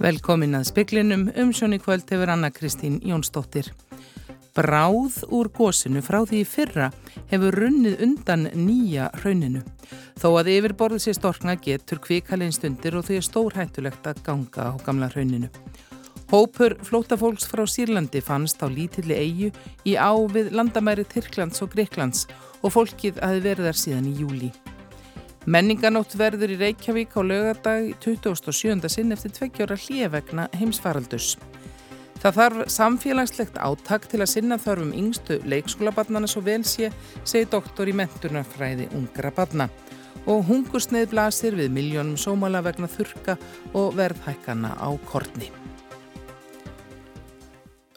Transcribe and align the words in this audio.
Velkomin 0.00 0.56
að 0.56 0.70
speklinum 0.70 1.26
um 1.36 1.50
sjóni 1.52 1.76
kvöld 1.76 2.08
hefur 2.08 2.30
Anna 2.32 2.48
Kristín 2.48 2.94
Jónsdóttir. 3.04 3.66
Bráð 4.56 5.18
úr 5.28 5.50
gósinu 5.52 6.00
frá 6.00 6.22
því 6.24 6.40
fyrra 6.48 6.86
hefur 7.28 7.58
runnið 7.60 8.00
undan 8.06 8.48
nýja 8.56 9.10
rauninu. 9.20 9.60
Þó 10.16 10.26
að 10.40 10.50
yfirborðið 10.54 11.04
sér 11.04 11.18
storkna 11.18 11.54
getur 11.60 12.00
kvikalinn 12.00 12.56
stundir 12.56 12.96
og 12.96 13.04
því 13.06 13.20
er 13.20 13.28
stórhættulegt 13.28 14.08
að 14.08 14.24
ganga 14.24 14.70
á 14.72 14.80
gamla 14.86 15.10
rauninu. 15.12 15.52
Hópur 16.30 16.76
flótafólks 16.86 17.48
frá 17.50 17.64
Sýrlandi 17.66 18.20
fannst 18.22 18.60
á 18.62 18.70
lítilli 18.70 19.16
eigu 19.18 19.48
í 19.82 19.96
ávið 19.98 20.52
landamæri 20.54 21.02
Tyrklands 21.10 21.58
og 21.64 21.72
Greiklands 21.72 22.28
og 22.62 22.70
fólkið 22.76 23.16
hafi 23.18 23.40
verið 23.42 23.66
þar 23.66 23.78
síðan 23.80 24.06
í 24.06 24.12
júli. 24.20 24.50
Menninganótt 25.50 26.14
verður 26.14 26.52
í 26.54 26.58
Reykjavík 26.60 27.16
á 27.18 27.20
lögadag 27.26 27.88
27. 28.04 28.86
sinn 28.86 29.10
eftir 29.10 29.34
tveggjóra 29.34 29.74
hlýjavegna 29.74 30.44
heimsfaraldus. 30.60 31.32
Það 32.22 32.38
þarf 32.38 32.70
samfélagslegt 32.76 33.58
áttak 33.58 34.06
til 34.12 34.20
að 34.22 34.30
sinna 34.30 34.58
þarfum 34.60 34.92
yngstu 34.94 35.40
leikskólabarnana 35.50 36.30
svo 36.30 36.44
vel 36.46 36.62
sé, 36.62 36.92
segi 37.24 37.48
doktor 37.50 37.90
í 37.90 37.96
menturnarfræði 37.96 38.86
ungra 38.94 39.32
barna. 39.34 39.66
Og 40.30 40.44
hungursneið 40.46 41.10
blasir 41.10 41.58
við 41.58 41.74
miljónum 41.74 42.20
sómala 42.20 42.62
vegna 42.62 42.86
þurka 42.86 43.34
og 43.72 43.96
verðhækana 43.98 44.76
á 44.78 44.94
kortni. 45.10 45.50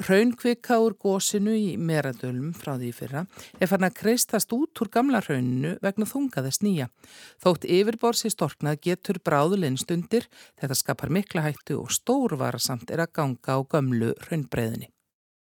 Raunkvika 0.03 0.81
úr 0.83 0.97
gósinu 0.99 1.53
í 1.55 1.75
meradölum 1.79 2.49
frá 2.57 2.73
því 2.75 2.89
fyrra 2.97 3.21
er 3.55 3.69
fann 3.71 3.85
að 3.87 3.93
kreistast 4.01 4.51
út 4.51 4.81
úr 4.83 4.89
gamla 4.91 5.21
rauninu 5.23 5.77
vegna 5.85 6.07
þungaðess 6.09 6.59
nýja. 6.65 6.89
Þótt 7.39 7.63
yfirborsi 7.71 8.31
storknað 8.33 8.81
getur 8.83 9.21
bráðulinn 9.23 9.77
stundir, 9.79 10.25
þetta 10.59 10.75
skapar 10.75 11.13
mikla 11.13 11.45
hættu 11.45 11.77
og 11.79 11.93
stórvarasamt 11.95 12.91
er 12.91 13.05
að 13.05 13.13
ganga 13.15 13.55
á 13.55 13.59
gömlu 13.63 14.09
raunbreiðinni. 14.27 14.89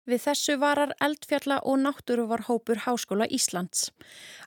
Við 0.04 0.20
þessu 0.26 0.58
varar 0.60 0.92
eldfjalla 1.00 1.60
og 1.62 1.78
náttúru 1.86 2.26
var 2.28 2.44
hópur 2.48 2.82
Háskóla 2.84 3.28
Íslands. 3.32 3.88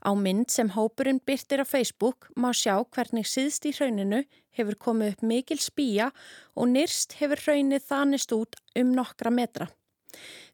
Á 0.05 0.13
mynd 0.13 0.51
sem 0.53 0.69
hópurinn 0.75 1.23
byrtir 1.25 1.63
á 1.63 1.65
Facebook 1.65 2.27
má 2.35 2.51
sjá 2.53 2.75
hvernig 2.83 3.25
síðst 3.25 3.65
í 3.65 3.73
rauninu 3.79 4.21
hefur 4.53 4.77
komið 4.77 5.15
upp 5.15 5.25
mikil 5.25 5.57
spýja 5.63 6.11
og 6.53 6.69
nýrst 6.75 7.17
hefur 7.23 7.41
raunnið 7.47 7.89
þanist 7.89 8.37
út 8.37 8.59
um 8.75 8.93
nokkra 8.93 9.33
metra. 9.33 9.71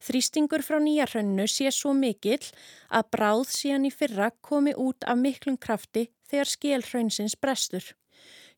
Þrýstingur 0.02 0.64
frá 0.66 0.80
nýjarhönnu 0.82 1.48
sé 1.52 1.72
svo 1.76 1.94
mikill 1.98 2.44
að 2.90 3.10
bráð 3.16 3.48
síðan 3.54 3.88
í 3.90 3.94
fyrra 3.94 4.32
komi 4.42 4.74
út 4.76 5.08
af 5.08 5.20
miklum 5.20 5.58
krafti 5.62 6.10
þegar 6.32 6.54
skélhraunsins 6.56 7.38
brestur. 7.40 7.84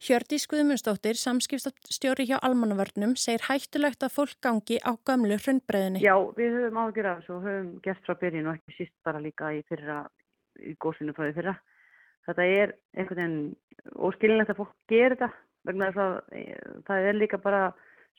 Hjördi 0.04 0.36
Skuðmundsdóttir, 0.42 1.16
samskiptastjóri 1.16 2.26
hjá 2.28 2.36
almannavörnum, 2.44 3.14
segir 3.16 3.46
hættulegt 3.48 4.04
að 4.04 4.12
fólk 4.18 4.36
gangi 4.44 4.80
á 4.84 4.92
gamlu 5.08 5.38
hraunbreðinni. 5.38 6.02
Já, 6.04 6.18
við 6.36 6.58
höfum 6.58 6.80
ágjur 6.82 7.08
af 7.08 7.22
þessu 7.22 7.36
og 7.38 7.46
höfum 7.48 7.70
gert 7.86 8.04
frá 8.04 8.18
byrjun 8.20 8.50
og 8.52 8.58
ekki 8.58 8.76
síst 8.76 8.96
bara 9.08 9.22
líka 9.24 9.54
í 9.56 9.62
fyrra, 9.70 10.02
í 10.60 10.76
góðsinu 10.76 11.16
frá 11.16 11.30
því 11.30 11.38
fyrra. 11.38 11.56
Þetta 12.28 12.50
er 12.58 12.76
einhvern 12.98 13.22
veginn 13.22 13.96
óskilinlegt 14.10 14.52
að 14.52 14.60
fólk 14.60 14.76
gera 14.92 15.16
þetta 15.16 15.32
vegna 15.68 15.90
þess 15.90 16.04
að 16.04 16.40
eh, 16.40 16.76
það 16.88 17.08
er 17.08 17.20
líka 17.20 17.40
bara 17.44 17.62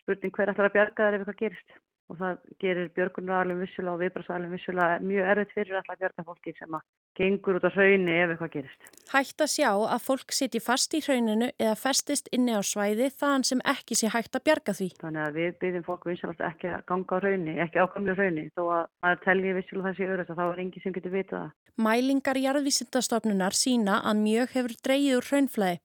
spurning 0.00 0.34
hver 0.34 0.52
ætlar 0.52 0.70
að 0.70 0.77
bjarga 0.78 1.02
þar 1.02 1.16
ef 1.18 1.24
eitthvað 1.24 1.40
gerist 1.42 1.77
og 2.12 2.19
það 2.20 2.41
gerir 2.60 2.91
björgunaralum 2.97 3.62
vissulega 3.64 3.94
og 3.94 4.02
viðbrasalum 4.02 4.52
vissulega 4.55 4.98
mjög 5.00 5.30
erfitt 5.33 5.55
fyrir 5.56 5.78
alltaf 5.78 6.00
björgafólki 6.02 6.55
sem 6.58 6.77
að 6.77 6.84
gengur 7.19 7.58
út 7.58 7.66
á 7.66 7.70
hraunni 7.72 8.16
ef 8.19 8.34
eitthvað 8.34 8.52
gerist. 8.56 8.88
Hægt 9.12 9.44
að 9.44 9.52
sjá 9.55 9.70
að 9.72 10.05
fólk 10.05 10.34
siti 10.34 10.61
fast 10.61 10.94
í 10.96 11.00
hrauninu 11.05 11.50
eða 11.55 11.77
festist 11.78 12.28
inni 12.34 12.56
á 12.58 12.61
svæði 12.67 13.08
þann 13.14 13.46
sem 13.46 13.62
ekki 13.74 13.98
sé 13.98 14.11
hægt 14.12 14.36
að 14.36 14.45
bjarga 14.51 14.77
því. 14.77 14.90
Þannig 15.01 15.24
að 15.24 15.39
við 15.39 15.56
byrjum 15.62 15.86
fólk 15.89 16.06
vissulega 16.11 16.51
ekki 16.51 16.73
að 16.74 16.86
ganga 16.90 17.17
á 17.17 17.23
hraunni, 17.23 17.56
ekki 17.64 17.83
ákamlega 17.83 18.18
hraunni 18.20 18.46
þó 18.52 18.62
að 18.64 18.84
maður 19.05 19.24
telji 19.24 19.57
vissulega 19.61 19.92
þessi 19.95 20.11
öðru 20.11 20.28
þá 20.34 20.45
er 20.48 20.62
engi 20.64 20.84
sem 20.84 20.96
getur 20.98 21.14
vitað 21.14 21.40
það. 21.40 21.51
Mælingar 21.84 22.39
jarðvísindastofnunar 22.39 23.57
sína 23.58 23.98
að 24.07 24.23
mjög 24.27 24.57
hefur 24.58 24.78
dreyið 24.86 25.18
úr 25.18 25.28
hraunflæði. 25.30 25.80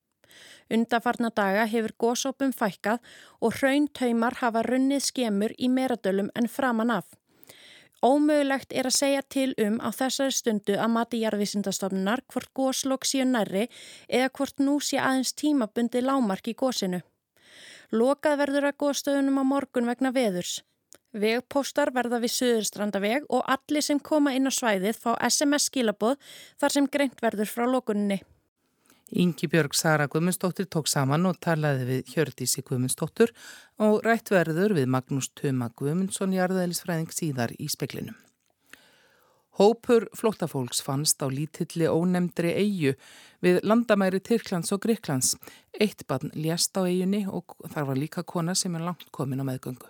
Undarfarna 0.70 1.32
daga 1.36 1.66
hefur 1.70 1.96
gósópum 2.04 2.52
fækkað 2.56 3.00
og 3.42 3.56
hrauntaumar 3.60 4.38
hafa 4.42 4.64
runnið 4.68 5.06
skemur 5.08 5.56
í 5.58 5.70
meradölum 5.70 6.30
en 6.36 6.48
framan 6.48 6.94
af. 7.00 7.06
Ómögulegt 8.00 8.72
er 8.72 8.88
að 8.88 8.96
segja 8.96 9.24
til 9.28 9.50
um 9.60 9.76
á 9.84 9.92
þessari 9.92 10.32
stundu 10.32 10.78
að 10.80 10.94
mati 10.94 11.20
jarðvísindastofnunar 11.20 12.24
hvort 12.32 12.54
góslokk 12.56 13.04
séu 13.04 13.26
nærri 13.28 13.66
eða 14.08 14.30
hvort 14.38 14.64
nú 14.64 14.78
sé 14.80 15.02
aðeins 15.04 15.34
tímabundi 15.36 16.06
lámark 16.06 16.48
í 16.48 16.56
gósinu. 16.56 17.02
Lokað 17.92 18.40
verður 18.40 18.70
að 18.70 18.80
góðstöðunum 18.86 19.42
á 19.42 19.44
morgun 19.52 19.90
vegna 19.90 20.14
veðurs. 20.16 20.62
Vegpostar 21.12 21.90
verða 21.92 22.20
við 22.22 22.36
Suðurstrandaveg 22.38 23.24
og 23.34 23.42
allir 23.50 23.84
sem 23.84 24.00
koma 24.00 24.36
inn 24.38 24.48
á 24.48 24.54
svæðið 24.54 25.00
fá 25.02 25.16
SMS 25.26 25.68
skilaboð 25.68 26.20
þar 26.62 26.76
sem 26.76 26.88
greint 26.88 27.24
verður 27.26 27.50
frá 27.50 27.66
lokuninni. 27.66 28.22
Ingi 29.12 29.48
Björg 29.50 29.74
Sara 29.74 30.06
Guðmundsdóttir 30.08 30.68
tók 30.70 30.88
saman 30.88 31.26
og 31.26 31.40
talaði 31.42 31.86
við 31.88 32.14
Hjördísi 32.14 32.62
Guðmundsdóttur 32.62 33.34
og 33.82 34.04
rætt 34.06 34.30
verður 34.30 34.76
við 34.78 34.90
Magnús 34.94 35.32
Tuma 35.34 35.72
Guðmundsson 35.74 36.36
í 36.36 36.42
arðæðlisfræðing 36.44 37.14
síðar 37.16 37.56
í 37.58 37.70
speklinum. 37.74 38.18
Hópur 39.60 40.06
flóttafólks 40.16 40.80
fannst 40.86 41.20
á 41.20 41.28
lítilli 41.28 41.90
ónemndri 41.90 42.54
eigu 42.56 42.94
við 43.44 43.58
landamæri 43.68 44.22
Tyrklands 44.24 44.72
og 44.72 44.86
Gríklands. 44.86 45.34
Eitt 45.74 46.06
barn 46.08 46.32
lést 46.36 46.78
á 46.80 46.86
eigunni 46.86 47.26
og 47.28 47.58
þar 47.74 47.90
var 47.90 48.00
líka 48.00 48.24
kona 48.24 48.56
sem 48.56 48.78
er 48.78 48.86
langt 48.88 49.10
komin 49.12 49.42
á 49.42 49.46
meðgöngu. 49.50 49.90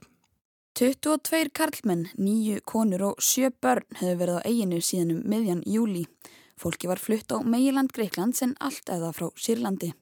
22 0.79 1.51
karlmenn, 1.53 2.07
nýju 2.15 2.61
konur 2.63 3.01
og 3.11 3.21
sjö 3.21 3.51
börn 3.51 3.83
hefur 3.99 4.19
verið 4.21 4.37
á 4.39 4.47
eiginu 4.47 4.77
síðan 4.79 5.17
um 5.17 5.23
miðjan 5.27 5.63
júli. 5.67 6.05
Fólki 6.59 6.89
var 6.91 6.99
flutt 6.99 7.31
á 7.31 7.39
meiland 7.39 7.93
Greiklands 7.95 8.41
en 8.43 8.57
allt 8.59 8.89
eða 8.91 9.13
frá 9.15 9.29
Sýrlandi. 9.39 9.93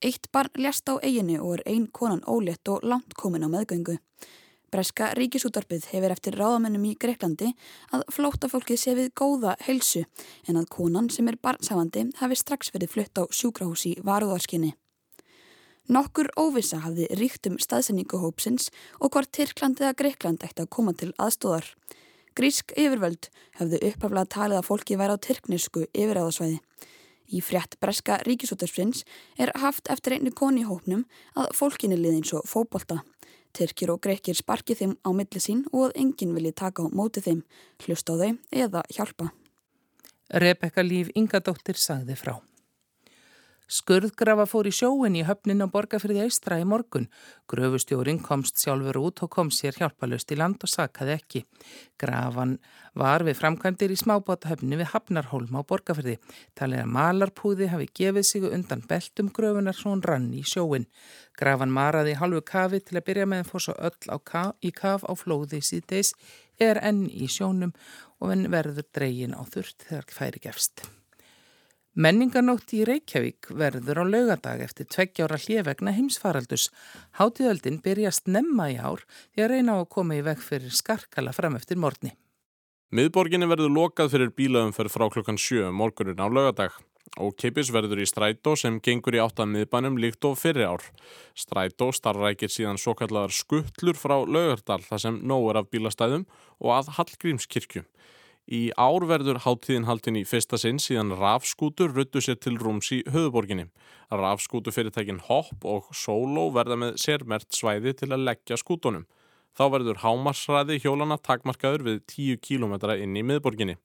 Eitt 0.00 0.28
barn 0.30 0.54
ljast 0.54 0.86
á 0.86 1.02
eiginu 1.02 1.40
og 1.42 1.56
er 1.56 1.62
ein 1.66 1.88
konan 1.90 2.22
ólétt 2.30 2.70
og 2.70 2.84
langt 2.86 3.16
komin 3.18 3.42
á 3.42 3.50
meðgöngu. 3.50 3.96
Breska 4.70 5.08
ríkisútarpið 5.18 5.88
hefur 5.90 6.14
eftir 6.14 6.36
ráðamennum 6.38 6.84
í 6.86 6.94
Greiklandi 6.94 7.50
að 7.90 8.04
flótafólkið 8.14 8.78
sé 8.78 8.94
við 8.94 9.10
góða 9.18 9.56
heilsu 9.66 10.04
en 10.46 10.60
að 10.60 10.70
konan 10.76 11.10
sem 11.10 11.26
er 11.26 11.40
barnsafandi 11.42 12.06
hafi 12.20 12.38
strax 12.38 12.70
verið 12.70 12.94
flutt 12.94 13.18
á 13.18 13.26
sjúkrahúsi 13.26 13.96
varuðarskinni. 14.06 14.76
Nokkur 15.90 16.30
óvisa 16.38 16.78
hafði 16.84 17.08
ríkt 17.18 17.50
um 17.50 17.58
staðsendinguhópsins 17.58 18.70
og 19.00 19.10
hvort 19.10 19.32
Tyrkland 19.34 19.82
eða 19.82 19.96
Greikland 19.98 20.46
ætti 20.46 20.62
að 20.62 20.70
koma 20.70 20.94
til 20.94 21.10
aðstóðar. 21.18 21.66
Grísk 22.38 22.74
yfirvöld 22.78 23.28
hefðu 23.58 23.80
upphaflega 23.90 24.30
talið 24.30 24.60
að 24.60 24.68
fólki 24.68 24.98
væri 25.00 25.16
á 25.16 25.24
tyrknisku 25.26 25.86
yfiráðasvæði. 25.90 26.60
Í 27.30 27.40
frétt 27.46 27.76
breska 27.82 28.18
ríkisútarsprins 28.26 29.04
er 29.38 29.52
haft 29.62 29.90
eftir 29.92 30.16
einni 30.16 30.32
koni 30.34 30.64
í 30.64 30.68
hópnum 30.68 31.04
að 31.38 31.52
fólkinni 31.58 31.98
liði 31.98 32.20
eins 32.20 32.34
og 32.34 32.46
fókbalta. 32.50 33.00
Tyrkir 33.54 33.90
og 33.94 34.02
greikir 34.02 34.38
sparki 34.38 34.76
þeim 34.78 34.96
á 35.02 35.10
milli 35.14 35.42
sín 35.42 35.64
og 35.72 35.88
að 35.88 35.96
enginn 36.04 36.34
vilji 36.36 36.54
taka 36.54 36.86
á 36.86 36.88
móti 36.90 37.22
þeim, 37.22 37.42
hlusta 37.82 38.14
á 38.14 38.20
þau 38.22 38.32
eða 38.50 38.84
hjálpa. 38.94 39.30
Rebecca 40.30 40.82
Líf 40.86 41.10
Ingadóttir 41.18 41.78
sagði 41.78 42.18
frá. 42.18 42.38
Skurðgrafa 43.70 44.48
fór 44.50 44.66
í 44.66 44.72
sjóin 44.74 45.14
í 45.14 45.20
höfnin 45.22 45.62
á 45.62 45.70
borgarfriði 45.70 46.24
Eistra 46.24 46.56
í 46.58 46.64
morgun. 46.66 47.04
Gröfustjórin 47.50 48.18
komst 48.18 48.58
sjálfur 48.58 48.98
út 48.98 49.22
og 49.22 49.30
kom 49.30 49.52
sér 49.54 49.78
hjálpalust 49.78 50.34
í 50.34 50.38
land 50.40 50.58
og 50.66 50.72
sakaði 50.72 51.14
ekki. 51.14 51.44
Grafan 52.02 52.56
var 52.98 53.22
við 53.22 53.38
framkvæmdir 53.38 53.94
í 53.94 54.00
smábótahöfni 54.02 54.80
við 54.80 54.90
Hafnarholm 54.90 55.54
á 55.54 55.62
borgarfriði. 55.62 56.18
Talið 56.58 56.82
að 56.82 56.92
malarpúði 56.98 57.70
hafi 57.70 57.86
gefið 57.94 58.26
sig 58.26 58.50
undan 58.50 58.82
beltum 58.90 59.30
gröfunar 59.38 59.78
svo 59.78 59.94
hann 59.94 60.02
rann 60.02 60.30
í 60.34 60.42
sjóin. 60.42 60.90
Grafan 61.38 61.70
maraði 61.70 62.18
halvu 62.18 62.42
kafi 62.42 62.82
til 62.82 62.98
að 62.98 63.06
byrja 63.06 63.30
með 63.30 63.44
að 63.44 63.52
fór 63.54 63.68
svo 63.68 63.78
öll 63.78 64.22
kaf, 64.26 64.56
í 64.66 64.74
kaf 64.74 65.06
á 65.06 65.14
flóði 65.14 65.62
síðdeis 65.62 66.16
er 66.58 66.82
enn 66.82 67.06
í 67.06 67.30
sjónum 67.30 67.76
og 68.18 68.34
verður 68.50 68.82
dregin 68.90 69.38
á 69.38 69.46
þurft 69.46 69.86
þegar 69.86 70.10
færi 70.10 70.42
gefst. 70.42 70.90
Menninganótt 71.98 72.70
í 72.70 72.84
Reykjavík 72.86 73.48
verður 73.58 73.98
á 73.98 74.04
laugadag 74.06 74.60
eftir 74.62 74.86
tveggjára 74.86 75.34
hljevegna 75.42 75.90
heimsfaraldus. 75.90 76.68
Hátíðöldin 77.18 77.80
byrjast 77.82 78.30
nemma 78.30 78.68
í 78.70 78.76
ár 78.78 79.02
því 79.34 79.42
að 79.42 79.50
reyna 79.50 79.74
á 79.74 79.78
að 79.82 79.88
koma 79.96 80.14
í 80.14 80.22
veg 80.22 80.38
fyrir 80.38 80.70
skarkala 80.70 81.34
fram 81.34 81.58
eftir 81.58 81.80
morgni. 81.82 82.14
Miðborginni 82.94 83.48
verður 83.50 83.74
lokað 83.74 84.14
fyrir 84.14 84.30
bílaumferð 84.38 84.94
frá 84.94 85.08
klokkan 85.10 85.38
7 85.38 85.74
morgunin 85.74 86.22
á 86.22 86.30
laugadag. 86.30 86.78
og 87.18 87.34
keipis 87.34 87.72
verður 87.74 87.98
í 87.98 88.06
strætó 88.06 88.52
sem 88.54 88.76
gengur 88.78 89.16
í 89.16 89.18
áttan 89.18 89.50
miðbænum 89.50 89.96
líkt 89.98 90.24
og 90.28 90.36
fyrri 90.38 90.62
ár. 90.62 90.84
Strætó 91.34 91.90
starfrækir 91.90 92.52
síðan 92.52 92.78
svo 92.78 92.94
kallar 92.94 93.34
skuttlur 93.34 93.98
frá 93.98 94.22
Laugardal 94.22 94.78
þar 94.86 95.02
sem 95.02 95.18
nóg 95.26 95.50
er 95.50 95.58
af 95.58 95.70
bílastæðum 95.72 96.28
og 96.60 96.70
að 96.70 96.92
Hallgrímskirkju. 97.00 97.82
Í 98.50 98.72
ár 98.74 99.04
verður 99.06 99.38
háttíðin 99.44 99.84
haldin 99.86 100.16
í 100.18 100.24
fyrsta 100.26 100.58
sinn 100.58 100.80
síðan 100.82 101.12
rafskútur 101.14 101.92
ruttu 101.94 102.18
sér 102.18 102.34
til 102.42 102.56
rúms 102.58 102.88
í 102.90 102.98
höfuborginni. 103.06 103.68
Rafskútu 104.10 104.72
fyrirtækin 104.74 105.20
Hopp 105.28 105.62
og 105.62 105.92
Solo 105.94 106.48
verða 106.50 106.80
með 106.82 106.96
sérmert 106.98 107.46
svæði 107.54 107.92
til 108.00 108.08
að 108.10 108.24
leggja 108.26 108.58
skútonum. 108.58 109.04
Þá 109.54 109.64
verður 109.76 110.02
hámarsræði 110.02 110.80
hjólana 110.82 111.20
takmarkaður 111.22 111.86
við 111.86 112.02
10 112.10 112.42
km 112.42 112.74
inn 112.96 113.14
í 113.14 113.22
miðborginni. 113.30 113.78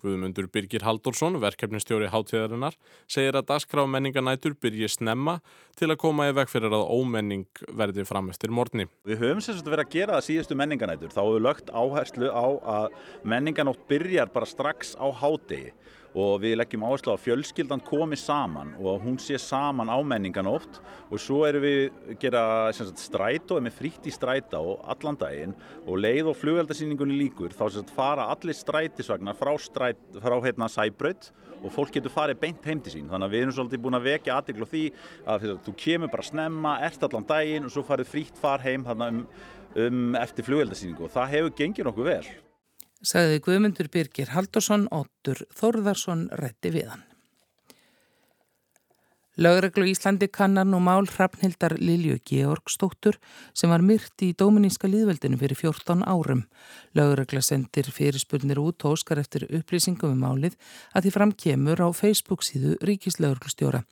Guðmundur 0.00 0.48
Birgir 0.52 0.84
Haldursson, 0.86 1.38
verkefnistjóri 1.40 2.10
hátíðarinnar, 2.12 2.76
segir 3.08 3.38
að 3.38 3.48
dasgraf 3.50 3.88
menninganætur 3.90 4.56
byrji 4.60 4.90
snemma 4.92 5.38
til 5.78 5.90
að 5.90 6.00
koma 6.02 6.28
í 6.28 6.34
veg 6.36 6.52
fyrir 6.52 6.76
að 6.76 6.86
ómenning 6.92 7.64
verði 7.76 8.06
fram 8.08 8.30
eftir 8.32 8.52
morgni. 8.54 8.88
Við 9.08 9.22
höfum 9.24 9.42
sérstaklega 9.44 9.76
verið 9.76 9.86
að 9.86 9.96
gera 9.96 10.18
það 10.18 10.26
síðustu 10.28 10.60
menninganætur. 10.60 11.14
Þá 11.16 11.22
hefur 11.22 11.46
lögt 11.48 11.72
áherslu 11.72 12.32
á 12.32 12.46
að 12.76 12.98
menninganótt 13.24 13.84
byrjar 13.88 14.32
bara 14.34 14.48
strax 14.50 14.96
á 15.00 15.06
hádegi 15.08 15.72
og 16.16 16.40
við 16.40 16.56
leggjum 16.56 16.84
áherslu 16.88 17.12
á 17.12 17.16
að 17.16 17.24
fjölskyldan 17.26 17.82
komi 17.84 18.16
saman 18.16 18.72
og 18.80 19.02
hún 19.04 19.18
sé 19.20 19.36
saman 19.40 19.90
á 19.92 20.00
menninganótt 20.00 20.78
og 21.10 21.20
svo 21.20 21.42
erum 21.44 21.64
við 21.66 22.14
gera 22.22 22.72
sagt, 22.76 23.02
strætó, 23.02 23.58
með 23.60 23.76
frítt 23.76 24.08
í 24.08 24.14
stræta 24.14 24.62
og 24.64 24.80
allan 24.88 25.18
daginn. 25.20 25.52
Og 25.84 26.00
leið 26.00 26.32
og 26.32 26.38
flugveldarsýningunni 26.40 27.18
líkur 27.20 27.52
þá 27.56 27.66
sagt, 27.74 27.92
fara 27.94 28.30
allir 28.32 28.56
strætisvagnar 28.56 29.36
frá, 29.36 29.52
stræt, 29.60 30.00
frá 30.22 30.38
hérna 30.40 30.70
sæbraut. 30.72 31.28
Og 31.60 31.72
fólk 31.72 31.94
getur 31.96 32.12
farið 32.12 32.40
beint 32.40 32.64
heim 32.68 32.80
til 32.84 32.94
sín. 32.94 33.10
Þannig 33.10 33.28
að 33.28 33.36
við 33.36 33.44
erum 33.44 33.54
svolítið 33.58 33.84
búin 33.84 33.98
að 33.98 34.08
vekja 34.10 34.38
aðdeglu 34.38 34.70
því 34.70 34.82
að 35.34 35.46
þú 35.66 35.76
kemur 35.84 36.12
bara 36.12 36.26
snemma, 36.30 36.78
ert 36.88 37.06
allan 37.06 37.28
daginn 37.28 37.68
og 37.68 37.76
svo 37.76 37.84
farið 37.86 38.12
frítt 38.12 38.40
far 38.40 38.64
heim 38.64 38.88
um, 38.88 39.22
um 39.76 40.18
eftir 40.20 40.48
flugveldarsýningu 40.48 41.08
og 41.08 41.14
það 41.16 41.32
hefur 41.36 41.56
gengið 41.60 41.88
nokkuð 41.90 42.12
vel 42.12 42.28
sagði 43.02 43.42
Guðmundur 43.44 43.90
Birgir 43.92 44.32
Haldursson, 44.34 44.86
Óttur 44.94 45.42
Þórðarsson 45.56 46.28
rétti 46.40 46.72
við 46.74 46.90
hann. 46.94 47.04
Lögreglu 49.36 49.84
Íslandi 49.84 50.30
kannar 50.32 50.64
nú 50.64 50.78
mál 50.80 51.04
Hrafnhildar 51.04 51.74
Lilju 51.76 52.16
Georgstóttur 52.24 53.18
sem 53.52 53.68
var 53.68 53.82
myrt 53.84 54.22
í 54.24 54.30
Dóminíska 54.32 54.88
líðveldinu 54.88 55.36
fyrir 55.36 55.58
14 55.60 56.06
árum. 56.08 56.46
Lögregla 56.96 57.42
sendir 57.44 57.90
fyrirspurnir 57.92 58.56
út 58.56 58.86
og 58.88 58.96
óskar 58.96 59.20
eftir 59.20 59.44
upplýsingum 59.50 60.14
um 60.16 60.24
málið 60.24 60.56
að 60.96 61.04
því 61.04 61.12
fram 61.18 61.36
kemur 61.44 61.84
á 61.84 61.88
Facebook 61.92 62.48
síðu 62.48 62.78
Ríkislauglustjóra. 62.80 63.82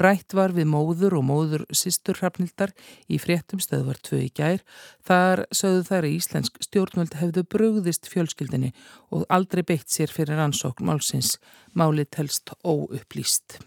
Rætt 0.00 0.32
var 0.32 0.56
við 0.56 0.72
móður 0.72 1.20
og 1.20 1.28
móður 1.28 1.68
sýstur 1.76 2.16
Hrafnhildar 2.16 2.72
í 3.12 3.20
fréttum 3.20 3.60
stöðvar 3.60 4.00
2 4.00 4.24
í 4.24 4.32
gær. 4.32 4.64
Þar 5.04 5.44
sögðu 5.52 5.86
þær 5.92 6.08
að 6.08 6.10
Íslensk 6.16 6.66
stjórnvöld 6.70 7.20
hefðu 7.20 7.44
brugðist 7.44 8.08
fjölskyldinni 8.08 8.72
og 9.12 9.28
aldrei 9.28 9.60
beitt 9.60 9.92
sér 9.92 10.08
fyrir 10.08 10.40
ansókn 10.40 10.88
málsins. 10.88 11.36
Málið 11.76 12.14
telst 12.16 12.56
óupplýst. 12.64 13.60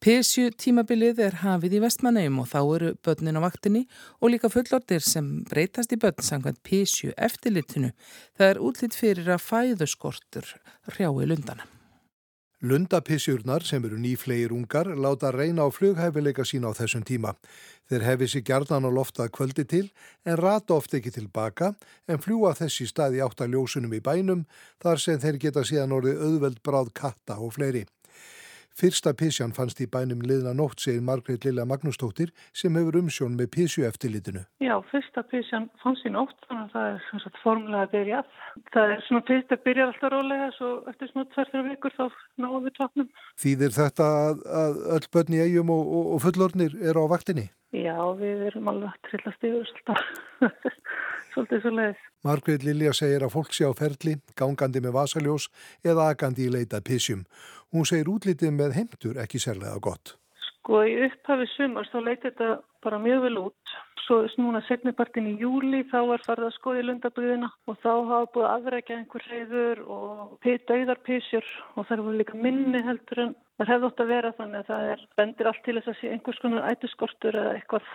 Pesju 0.00 0.48
tímabilið 0.56 1.18
er 1.20 1.34
hafið 1.42 1.74
í 1.76 1.80
vestmannegjum 1.82 2.38
og 2.40 2.46
þá 2.48 2.60
eru 2.60 2.92
börnin 3.04 3.36
á 3.36 3.44
vaktinni 3.44 3.82
og 4.24 4.30
líka 4.32 4.48
fullordir 4.48 5.04
sem 5.04 5.26
breytast 5.50 5.92
í 5.92 5.98
börn 6.00 6.24
sangvænt 6.24 6.62
pesju 6.64 7.12
eftirlitinu. 7.20 7.90
Það 8.32 8.52
er 8.54 8.60
útlýtt 8.64 8.96
fyrir 8.96 9.28
að 9.28 9.44
fæðuskortur 9.44 10.48
hrjái 10.88 11.28
lundana. 11.28 11.68
Lundapissjurnar 12.64 13.68
sem 13.68 13.84
eru 13.84 14.00
nýflegir 14.00 14.56
ungar 14.56 14.88
láta 14.96 15.34
reyna 15.36 15.64
á 15.64 15.72
flughæfileika 15.72 16.48
sína 16.48 16.72
á 16.72 16.78
þessum 16.80 17.04
tíma. 17.04 17.36
Þeir 17.92 18.08
hefði 18.08 18.32
sér 18.32 18.48
gerðan 18.48 18.88
á 18.88 18.90
loftað 18.96 19.32
kvöldi 19.36 19.68
til 19.68 19.86
en 20.24 20.40
rata 20.40 20.80
oft 20.80 20.96
ekki 20.96 21.12
tilbaka 21.12 21.74
en 22.08 22.24
fljúa 22.24 22.56
þessi 22.56 22.88
staði 22.88 23.20
átt 23.20 23.44
að 23.44 23.52
ljósunum 23.52 23.92
í 23.92 24.00
bænum 24.00 24.48
þar 24.80 25.00
sem 25.04 25.20
þeir 25.20 25.44
geta 25.44 25.64
síðan 25.64 25.92
orðið 26.00 26.24
auðveld 26.24 26.60
bráð 26.64 26.94
katta 26.96 27.36
og 27.36 27.58
fleiri. 27.60 27.84
Fyrsta 28.78 29.12
písjan 29.18 29.52
fannst 29.56 29.80
í 29.82 29.86
bænum 29.90 30.22
liðna 30.24 30.52
nótt, 30.56 30.80
segir 30.80 31.02
Margreit 31.04 31.44
Lilla 31.44 31.66
Magnústóttir 31.68 32.30
sem 32.56 32.76
hefur 32.78 33.00
umsjón 33.02 33.36
með 33.38 33.50
písju 33.56 33.84
eftirlitinu. 33.88 34.44
Já, 34.62 34.74
fyrsta 34.92 35.24
písjan 35.30 35.68
fannst 35.82 36.06
í 36.06 36.12
nótt, 36.14 36.38
þannig 36.48 36.68
að 36.68 36.74
það 36.76 36.88
er 36.90 37.04
svona 37.08 37.24
sagt 37.26 37.40
formulega 37.42 37.82
að 37.86 37.94
byrja. 37.96 38.22
Það 38.74 38.94
er 38.94 39.06
svona 39.08 39.26
fyrst 39.30 39.54
að 39.56 39.64
byrja 39.68 39.86
alltaf 39.88 40.14
rólega, 40.14 40.50
svo 40.56 40.72
eftir 40.92 41.12
svona 41.12 41.30
tverfjara 41.34 41.68
vikur 41.68 41.96
þá 41.98 42.04
náum 42.40 42.60
við 42.64 42.76
tóknum. 42.78 43.10
Þýðir 43.44 43.76
þetta 43.78 44.10
að, 44.26 44.44
að 44.64 44.82
öll 44.98 45.06
börn 45.16 45.38
í 45.38 45.42
eigum 45.44 45.74
og, 45.76 45.96
og, 45.98 46.12
og 46.14 46.22
fullornir 46.26 46.78
eru 46.80 47.04
á 47.04 47.12
vaktinni? 47.12 47.50
Já, 47.70 47.94
við 48.18 48.48
erum 48.48 48.70
alveg 48.72 48.90
að 48.90 49.02
trillast 49.06 49.44
yfir 49.46 49.68
svolítið 51.34 51.60
svo 51.62 51.70
leiðis. 51.76 52.06
Margreit 52.26 52.64
Lilja 52.66 52.92
segir 52.96 53.22
að 53.24 53.32
fólk 53.36 53.54
sé 53.54 53.68
á 53.68 53.72
ferli, 53.78 54.16
gangandi 54.36 54.82
með 54.82 54.96
vasaljós 54.96 55.46
eða 55.86 56.10
agandi 56.12 56.48
í 56.48 56.52
leitað 56.52 56.84
písjum. 56.88 57.22
Hún 57.70 57.86
segir 57.86 58.08
útlitið 58.10 58.50
með 58.56 58.74
heimtur 58.78 59.20
ekki 59.22 59.38
sérlega 59.42 59.78
gott. 59.82 60.16
Sko 60.48 60.82
í 60.86 60.96
upphafi 61.06 61.46
sumars 61.52 61.90
þá 61.92 62.00
leiti 62.02 62.26
þetta 62.26 62.48
bara 62.82 62.98
mjög 63.02 63.22
vel 63.26 63.36
út. 63.44 63.74
Svo 64.02 64.24
núna 64.42 64.58
segnipartin 64.66 65.28
í 65.30 65.36
júli 65.38 65.84
þá 65.92 66.00
var 66.08 66.24
farið 66.26 66.48
að 66.48 66.56
skoði 66.56 66.82
lundabriðina 66.88 67.50
og 67.70 67.76
þá 67.84 67.92
hafa 68.08 68.30
búið 68.34 68.48
aðrækja 68.48 68.96
einhver 68.96 69.26
reyður 69.30 69.82
og 69.86 70.48
dauðarpísjur 70.70 71.52
og 71.76 71.86
það 71.86 72.02
voru 72.08 72.18
líka 72.18 72.40
minni 72.46 72.82
heldur 72.88 73.22
en 73.26 73.36
það 73.60 73.70
hefði 73.70 73.88
ótt 73.90 74.02
að 74.02 74.12
vera 74.14 74.34
þannig 74.40 74.58
að 74.64 74.72
það 74.72 74.90
er 74.96 75.06
bendir 75.20 75.50
allt 75.52 75.62
til 75.66 75.76
þess 75.78 75.92
að 75.92 75.98
sé 76.00 76.10
einhvers 76.10 76.42
konar 76.42 76.68
ætuskortur 76.72 77.38
eða 77.44 77.54
eitthvað, 77.60 77.94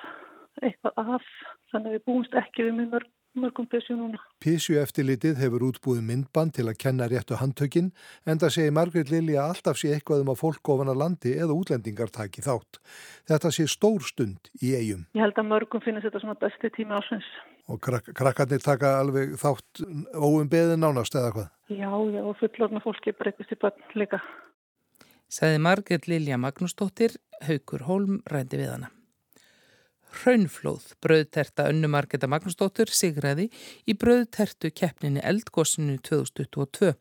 eitthvað 0.62 1.04
af 1.04 1.30
þannig 1.74 1.92
að 1.92 1.98
við 1.98 2.06
búumst 2.08 2.40
ekki 2.46 2.70
við 2.70 2.78
mjög 2.80 2.92
mörg 2.96 3.15
mörgum 3.40 3.68
písju 3.70 3.96
núna. 3.98 4.20
Písju 4.44 4.78
eftirlitið 4.82 5.40
hefur 5.42 5.66
útbúið 5.70 6.02
myndband 6.08 6.56
til 6.58 6.68
að 6.70 6.80
kenna 6.84 7.08
réttu 7.12 7.38
handtökin 7.40 7.92
en 8.26 8.42
það 8.42 8.54
segir 8.56 8.76
Margrit 8.76 9.12
Lilja 9.12 9.48
alltaf 9.50 9.80
sé 9.82 9.92
eitthvað 9.96 10.24
um 10.24 10.32
að 10.34 10.40
fólk 10.42 10.72
ofan 10.76 10.92
að 10.94 11.02
landi 11.02 11.34
eða 11.36 11.58
útlendingar 11.58 12.14
taki 12.16 12.46
þátt. 12.46 12.80
Þetta 13.30 13.52
sé 13.58 13.68
stór 13.72 14.06
stund 14.08 14.52
í 14.62 14.74
eigum. 14.78 15.06
Ég 15.18 15.26
held 15.26 15.42
að 15.42 15.50
mörgum 15.52 15.84
finnst 15.86 16.08
þetta 16.08 16.24
svona 16.24 16.40
besti 16.42 16.72
tíma 16.78 17.02
ásins. 17.02 17.30
Og 17.68 17.82
krak 17.82 18.12
krakkarnir 18.18 18.62
taka 18.62 18.96
alveg 19.02 19.38
þátt 19.42 19.86
óum 20.14 20.50
beðin 20.50 20.84
nánast 20.86 21.16
eða 21.18 21.34
hvað? 21.36 21.48
Já, 21.74 21.90
já, 21.90 22.22
og 22.22 22.36
fullorna 22.42 22.84
fólki 22.84 23.16
breytist 23.18 23.56
í 23.56 23.60
börn 23.62 23.96
líka. 23.98 24.22
Saði 25.34 25.58
Margrit 25.60 26.06
Lilja 26.08 26.38
Magnúsdóttir, 26.38 27.18
Haukur 27.48 27.88
Holm 27.90 28.22
rændi 28.30 28.62
við 28.62 28.76
hana. 28.76 28.95
Hraunflóð, 30.16 30.88
bröðterta 31.04 31.68
önnumarketa 31.70 32.30
Magnúsdóttur 32.32 32.90
sigraði 32.94 33.50
í 33.90 33.96
bröðtertu 34.00 34.72
keppninni 34.72 35.24
Eldgossinu 35.26 35.98
2022. 36.08 36.94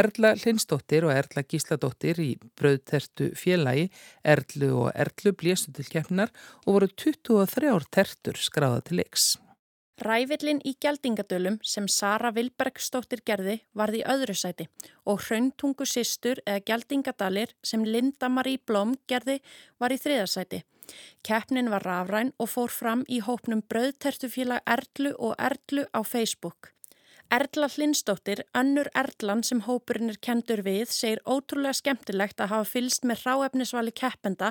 Erla 0.00 0.32
Lindsdóttir 0.44 1.08
og 1.08 1.14
Erla 1.16 1.44
Gísladóttir 1.44 2.20
í 2.22 2.30
bröðtertu 2.60 3.32
félagi 3.38 3.88
Erlu 4.22 4.72
og 4.84 4.90
Erlu 4.94 5.34
bléstu 5.36 5.74
til 5.76 5.88
keppnar 5.90 6.32
og 6.66 6.78
voru 6.78 6.90
23 7.04 7.78
tertur 7.90 8.40
skráða 8.40 8.82
til 8.88 9.00
leiks. 9.02 9.32
Rævillin 10.00 10.62
í 10.64 10.72
Gjaldingadölum 10.80 11.58
sem 11.66 11.84
Sara 11.88 12.30
Vilbergstóttir 12.32 13.20
gerði 13.26 13.58
varði 13.76 14.00
öðru 14.08 14.36
sæti 14.36 14.64
og 15.04 15.20
Hrauntungu 15.26 15.84
Sistur 15.84 16.40
eða 16.46 16.62
Gjaldingadalir 16.70 17.52
sem 17.62 17.84
Linda 17.84 18.30
Marie 18.32 18.62
Blóm 18.64 18.94
gerði 19.10 19.40
var 19.76 19.92
í 19.92 20.00
þriðarsæti. 20.00 20.62
Keppnin 21.26 21.70
var 21.72 21.84
rafræn 21.86 22.34
og 22.38 22.50
fór 22.54 22.72
fram 22.74 23.06
í 23.08 23.20
hópnum 23.24 23.62
Bröðtertufélag 23.72 24.62
Erlu 24.66 25.14
og 25.18 25.34
Erlu 25.38 25.86
á 25.92 26.00
Facebook. 26.02 26.72
Erla 27.30 27.68
Hlinsdóttir, 27.70 28.40
önnur 28.58 28.88
Erlan 28.98 29.44
sem 29.46 29.60
hópurinn 29.62 30.10
er 30.10 30.16
kendur 30.18 30.64
við, 30.66 30.90
segir 30.90 31.20
ótrúlega 31.22 31.76
skemmtilegt 31.78 32.40
að 32.42 32.50
hafa 32.54 32.66
fylst 32.72 33.04
með 33.06 33.22
ráefnisvali 33.28 33.92
keppenda 33.94 34.48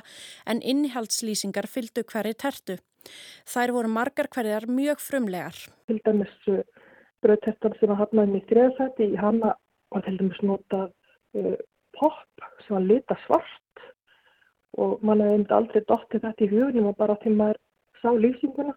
en 0.47 0.61
innihaldslýsingar 0.63 1.67
fylgdu 1.67 2.05
hverju 2.07 2.37
tertu. 2.39 2.77
Þær 3.51 3.73
voru 3.75 3.91
margar 3.91 4.29
hverjar 4.31 4.69
mjög 4.71 5.03
frumlegar. 5.03 5.59
Til 5.91 5.99
dæmis 6.05 6.31
uh, 6.47 6.63
bröðtertan 7.25 7.75
sem 7.81 7.91
að 7.91 8.01
hafnaði 8.05 8.39
í 8.39 8.45
þriðasæti, 8.53 9.11
í 9.11 9.19
hana 9.19 9.53
var 9.91 10.07
til 10.07 10.15
dæmis 10.21 10.39
notað 10.45 10.87
uh, 11.35 11.59
pop 11.99 12.47
sem 12.63 12.77
var 12.77 12.87
lita 12.87 13.19
svart 13.25 13.83
og 14.79 15.05
mann 15.05 15.23
hefði 15.23 15.37
einmitt 15.37 15.55
aldrei 15.55 15.85
dottið 15.91 16.25
þetta 16.25 16.45
í 16.45 16.51
hugunum 16.53 16.91
og 16.91 16.97
bara 16.99 17.17
því 17.23 17.35
maður 17.37 17.61
sá 18.01 18.09
lýsinguna 18.15 18.75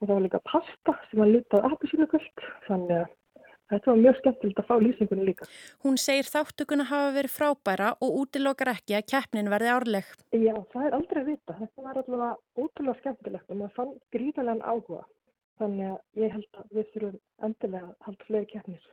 og 0.00 0.04
það 0.06 0.14
var 0.14 0.26
líka 0.26 0.42
pasta 0.48 0.96
sem 1.08 1.22
var 1.22 1.32
litað 1.34 1.66
appisínukvöld 1.70 2.44
þannig 2.66 2.96
að 3.02 3.08
þetta 3.70 3.90
var 3.90 4.00
mjög 4.00 4.18
skemmtilegt 4.18 4.60
að 4.62 4.68
fá 4.68 4.74
lýsingunni 4.82 5.26
líka. 5.28 5.48
Hún 5.84 5.98
segir 6.00 6.30
þáttökuna 6.30 6.88
hafa 6.90 7.12
verið 7.16 7.34
frábæra 7.36 7.92
og 8.02 8.16
útilokar 8.24 8.72
ekki 8.74 8.96
að 8.98 9.08
keppnin 9.12 9.50
verði 9.52 9.72
árleg. 9.74 10.12
Já, 10.34 10.54
það 10.72 10.86
er 10.86 10.96
aldrei 10.98 11.22
að 11.22 11.30
vita. 11.32 11.58
Þetta 11.60 11.86
var 11.86 12.00
allavega 12.02 12.32
útilega 12.64 12.98
skemmtilegt 13.02 13.52
og 13.52 13.60
maður 13.60 13.76
fann 13.78 13.92
gríðarlegan 14.16 14.64
áhuga 14.64 15.04
þannig 15.60 15.92
að 15.92 16.24
ég 16.24 16.34
held 16.38 16.62
að 16.62 16.74
við 16.78 16.90
þurfum 16.94 17.20
endilega 17.46 17.90
að 17.90 18.08
halda 18.08 18.30
fleiri 18.30 18.50
keppnir. 18.54 18.88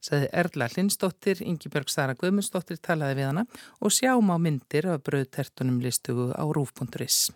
Saði 0.00 0.30
Erla 0.32 0.70
Lindstóttir, 0.72 1.42
Ingi 1.44 1.68
Björg 1.68 1.92
Sara 1.92 2.16
Guðmundsdóttir 2.16 2.80
talaði 2.80 3.20
við 3.20 3.30
hana 3.30 3.44
og 3.80 3.92
sjáum 3.92 4.32
á 4.32 4.36
myndir 4.40 4.88
af 4.88 5.04
bröðtertunum 5.04 5.82
listugu 5.84 6.30
á 6.32 6.44
rúf.is. 6.48 7.28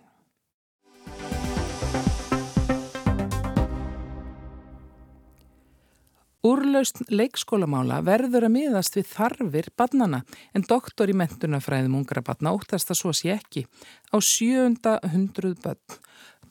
Úrlaust 6.44 6.98
leikskólamála 7.08 8.02
verður 8.04 8.44
að 8.50 8.52
miðast 8.52 8.98
við 8.98 9.06
þarfir 9.14 9.70
badnana 9.80 10.20
en 10.52 10.66
doktor 10.68 11.08
í 11.08 11.16
mentunafræðum 11.16 11.96
ungra 12.02 12.20
badna 12.24 12.52
óttast 12.52 12.92
að 12.92 13.00
svo 13.00 13.14
sé 13.16 13.32
ekki. 13.32 13.64
Á 14.12 14.20
700 14.20 15.56
badn, 15.64 16.00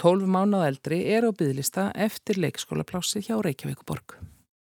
12 0.02 0.34
mánuð 0.34 0.66
eldri, 0.72 1.04
er 1.14 1.30
á 1.30 1.32
bygglista 1.34 1.92
eftir 1.94 2.42
leikskólaplási 2.42 3.22
hjá 3.22 3.38
Reykjavíkuborg. 3.38 4.18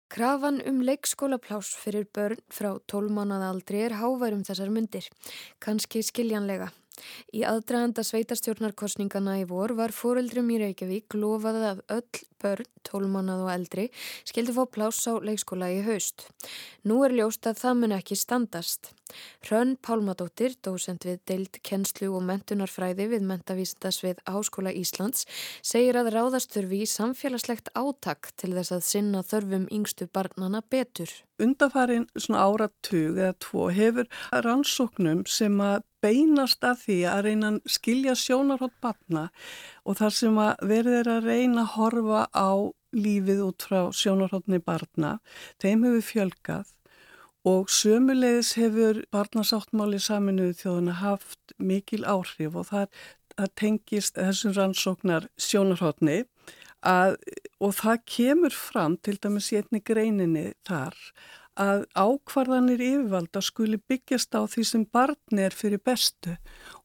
Krafan 0.07 0.61
um 0.69 0.77
leikskólapláss 0.87 1.75
fyrir 1.75 2.05
börn 2.15 2.39
frá 2.47 2.69
12 2.87 3.11
mánuð 3.11 3.43
aldri 3.43 3.81
er 3.83 3.95
háværum 3.99 4.45
þessar 4.47 4.69
myndir, 4.71 5.09
kannski 5.59 5.99
skiljanlega. 6.05 6.69
Í 7.35 7.43
aðdraganda 7.45 8.05
sveitarstjórnarkostningana 8.07 9.35
í 9.41 9.43
vor 9.49 9.75
var 9.77 9.93
fóreldrum 9.93 10.47
í 10.55 10.61
Reykjavík 10.63 11.17
lofaði 11.19 11.65
að 11.73 11.83
öll 11.97 12.21
börn, 12.41 12.71
tólmannað 12.87 13.43
og 13.45 13.51
eldri, 13.53 13.89
skildi 14.23 14.55
fá 14.55 14.63
pláss 14.71 15.03
á 15.11 15.19
leikskóla 15.19 15.69
í 15.75 15.83
haust. 15.85 16.29
Nú 16.87 17.03
er 17.05 17.17
ljóst 17.19 17.51
að 17.51 17.59
það 17.65 17.83
mun 17.83 17.97
ekki 17.99 18.17
standast. 18.17 18.93
Hrönn 19.47 19.75
Pálmadóttir, 19.81 20.55
dósend 20.63 21.05
við 21.07 21.19
deild 21.29 21.59
kennslu 21.65 22.09
og 22.15 22.25
mentunarfræði 22.27 23.09
við 23.13 23.27
mentavísindas 23.29 24.01
við 24.05 24.21
Háskóla 24.27 24.73
Íslands, 24.75 25.25
segir 25.65 25.99
að 25.99 26.11
ráðasturfi 26.15 26.83
í 26.83 26.89
samfélagslegt 26.89 27.71
átak 27.77 28.31
til 28.35 28.53
þess 28.55 28.75
að 28.77 28.87
sinna 28.87 29.23
þörfum 29.25 29.67
yngstu 29.73 30.09
barnana 30.13 30.63
betur. 30.69 31.11
Undarfarin 31.37 32.07
svona 32.17 32.47
áratug 32.47 33.19
eða 33.19 33.35
tvo 33.43 33.67
hefur 33.69 34.07
rannsóknum 34.45 35.25
sem 35.29 35.59
að 35.61 35.83
beinast 36.01 36.65
að 36.65 36.81
því 36.85 36.97
að 37.09 37.21
reyna 37.25 37.51
að 37.51 37.75
skilja 37.77 38.15
sjónarhótt 38.17 38.75
barna 38.81 39.27
og 39.85 39.99
þar 39.99 40.15
sem 40.17 40.41
að 40.41 40.65
verður 40.71 41.11
að 41.15 41.29
reyna 41.29 41.63
að 41.63 41.71
horfa 41.75 42.23
á 42.33 42.51
lífið 42.97 43.43
út 43.43 43.65
frá 43.67 43.79
sjónarhóttni 43.93 44.59
barna, 44.63 45.17
þeim 45.61 45.85
hefur 45.87 46.05
fjölgað 46.09 46.73
og 47.47 47.69
sömulegis 47.71 48.55
hefur 48.59 49.03
barnasáttmáli 49.13 49.99
saminuðu 50.03 50.55
þjóðuna 50.61 50.95
haft 51.01 51.53
mikil 51.57 52.03
áhrif 52.03 52.57
og 52.59 52.67
það, 52.71 52.87
það 53.37 53.53
tengist 53.61 54.17
þessum 54.19 54.55
rannsóknar 54.57 55.27
sjónarhóttni 55.39 56.23
og 56.87 57.73
það 57.77 58.03
kemur 58.17 58.55
fram 58.55 58.97
til 59.01 59.17
dæmis 59.23 59.51
í 59.53 59.61
einni 59.61 59.81
greininni 59.85 60.47
þar 60.67 60.97
að 61.57 61.85
ákvarðanir 61.97 62.81
yfirvalda 62.85 63.41
skuli 63.41 63.79
byggjast 63.89 64.35
á 64.37 64.45
því 64.45 64.63
sem 64.69 64.83
barni 64.93 65.45
er 65.47 65.55
fyrir 65.57 65.81
bestu. 65.83 66.35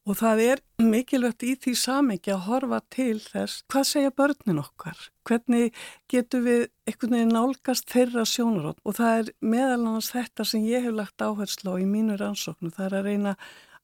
Og 0.08 0.18
það 0.18 0.42
er 0.46 0.62
mikilvægt 0.82 1.44
í 1.46 1.52
því 1.62 1.74
samengi 1.78 2.32
að 2.34 2.46
horfa 2.48 2.80
til 2.90 3.20
þess 3.22 3.62
hvað 3.70 3.88
segja 3.90 4.14
börnin 4.18 4.62
okkar, 4.62 4.98
hvernig 5.28 5.76
getur 6.10 6.42
við 6.46 6.64
einhvern 6.88 7.16
veginn 7.18 7.36
nálgast 7.36 7.92
þeirra 7.92 8.24
sjónarótt 8.26 8.80
og 8.82 8.98
það 8.98 9.20
er 9.20 9.30
meðal 9.54 9.78
annars 9.78 10.10
þetta 10.16 10.48
sem 10.48 10.66
ég 10.66 10.88
hef 10.88 10.96
lagt 10.96 11.22
áherslu 11.22 11.76
á 11.76 11.82
í 11.82 11.86
mínu 11.86 12.18
rannsóknu, 12.18 12.72
það 12.74 12.88
er 12.88 12.98
að 12.98 13.08
reyna 13.10 13.36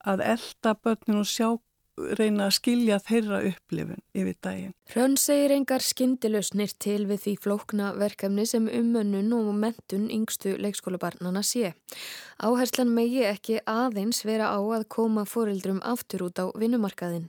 að 0.08 0.24
elda 0.34 0.74
börnin 0.82 1.22
og 1.22 1.30
sjá 1.30 1.48
reyna 2.18 2.48
að 2.48 2.56
skilja 2.58 2.98
þeirra 3.02 3.40
upplifun 3.50 4.02
yfir 4.16 4.36
daginn. 4.44 4.74
Hrönn 4.92 5.16
segir 5.20 5.54
engar 5.56 5.84
skindilösnir 5.84 6.72
til 6.80 7.02
við 7.10 7.24
því 7.24 7.34
flókna 7.44 7.92
verkefni 7.98 8.46
sem 8.48 8.68
umönnun 8.70 9.34
og 9.36 9.52
mentun 9.58 10.08
yngstu 10.12 10.56
leikskólabarnana 10.62 11.44
sé. 11.46 11.74
Áherslan 12.38 12.92
megi 12.94 13.24
ekki 13.26 13.56
aðeins 13.66 14.20
vera 14.22 14.52
á 14.54 14.62
að 14.62 14.84
koma 14.94 15.24
fórildrum 15.26 15.80
aftur 15.82 16.28
út 16.28 16.38
á 16.38 16.46
vinnumarkaðin. 16.54 17.24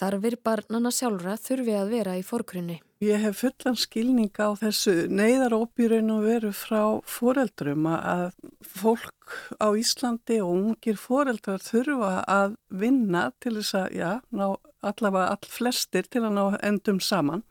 Þarfir 0.00 0.38
barnana 0.40 0.88
sjálfra 0.88 1.34
þurfi 1.36 1.74
að 1.76 1.92
vera 1.92 2.14
í 2.16 2.22
fórkrunni. 2.24 2.78
Ég 3.04 3.20
hef 3.20 3.42
fullan 3.42 3.76
skilning 3.76 4.32
á 4.40 4.56
þessu 4.56 5.10
neyðarópjurinn 5.12 6.08
og 6.14 6.24
veru 6.24 6.54
frá 6.56 6.80
fóreldrum 7.04 7.84
að 7.92 8.30
fólk 8.64 9.36
á 9.60 9.68
Íslandi 9.76 10.40
og 10.40 10.54
ungir 10.54 10.96
fóreldrar 10.96 11.60
þurfa 11.60 12.14
að 12.24 12.56
vinna 12.72 13.28
til 13.44 13.58
þess 13.58 13.76
að, 13.76 13.92
já, 13.92 14.10
ná 14.32 14.46
allavega 14.80 15.34
all 15.36 15.52
flestir 15.52 16.08
til 16.08 16.24
að 16.24 16.32
ná 16.38 16.44
endum 16.64 17.02
saman 17.04 17.44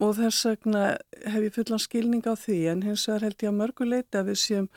og 0.00 0.16
þess 0.16 0.46
vegna 0.48 0.84
hef 1.28 1.44
ég 1.44 1.54
fullan 1.54 1.82
skilning 1.82 2.24
á 2.24 2.32
því 2.32 2.58
en 2.72 2.84
hins 2.86 3.04
vegar 3.08 3.26
held 3.26 3.44
ég 3.44 3.50
að 3.50 3.58
mörguleiti 3.58 4.20
að 4.20 4.30
við 4.30 4.38
séum 4.42 4.68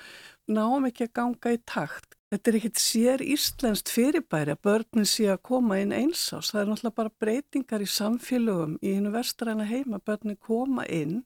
náum 0.47 0.89
ekki 0.89 1.07
að 1.07 1.15
ganga 1.19 1.53
í 1.55 1.62
takt 1.65 2.13
Þetta 2.33 2.50
er 2.50 2.55
ekkit 2.57 2.79
sér 2.81 3.21
íslenskt 3.21 3.91
fyrirbæri 3.93 4.55
að 4.55 4.62
börnin 4.65 5.05
sé 5.05 5.27
að 5.29 5.43
koma 5.45 5.75
inn 5.77 5.91
einsás. 5.93 6.47
Það 6.50 6.62
er 6.63 6.69
náttúrulega 6.71 6.97
bara 6.97 7.12
breytingar 7.21 7.83
í 7.85 7.89
samfélögum 7.93 8.71
í 8.81 8.93
hennu 8.95 9.12
vestræna 9.13 9.67
heima. 9.69 10.00
Börnin 10.01 10.39
koma 10.41 10.88
inn, 10.89 11.19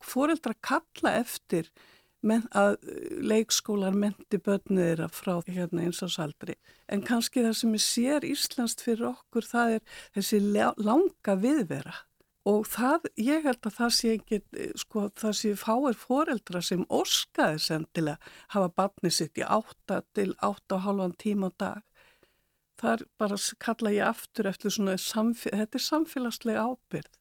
fóreldra 0.00 0.56
kalla 0.64 1.12
eftir 1.18 1.68
að 2.56 2.78
leikskólar 3.28 3.92
menti 3.92 4.40
börnið 4.40 4.86
þeirra 4.86 5.10
frá 5.12 5.34
hérna 5.50 5.84
einsásaldri. 5.84 6.56
En 6.88 7.04
kannski 7.04 7.44
það 7.44 7.58
sem 7.60 7.76
er 7.76 7.84
sér 7.84 8.28
íslenskt 8.30 8.80
fyrir 8.86 9.10
okkur 9.10 9.44
það 9.44 9.76
er 9.76 10.00
þessi 10.16 10.40
langa 10.48 11.36
viðvera 11.44 11.98
og 12.48 12.66
það, 12.68 13.08
ég 13.16 13.46
held 13.46 13.66
að 13.68 13.76
það 13.78 13.92
sé 13.96 14.12
ekki, 14.18 14.38
sko, 14.80 15.06
það 15.16 15.36
sé 15.38 15.52
fáir 15.56 15.96
foreldra 15.96 16.60
sem 16.64 16.84
óskaði 16.92 17.62
sem 17.64 17.86
til 17.96 18.06
að 18.12 18.30
hafa 18.52 18.70
barnið 18.80 19.16
sitt 19.18 19.40
í 19.40 19.46
átta 19.46 20.02
til 20.16 20.30
átta 20.44 20.78
og 20.78 20.84
halvan 20.84 21.16
tíma 21.20 21.48
á 21.48 21.52
dag. 21.64 21.82
Það 22.80 22.92
er 22.92 23.04
bara, 23.22 23.38
kalla 23.62 23.92
ég 23.94 24.08
aftur 24.08 24.48
eftir 24.50 24.74
svona, 24.74 24.96
þetta 24.98 25.78
er 25.78 25.84
samfélagslega 25.88 26.64
ábyrð. 26.68 27.12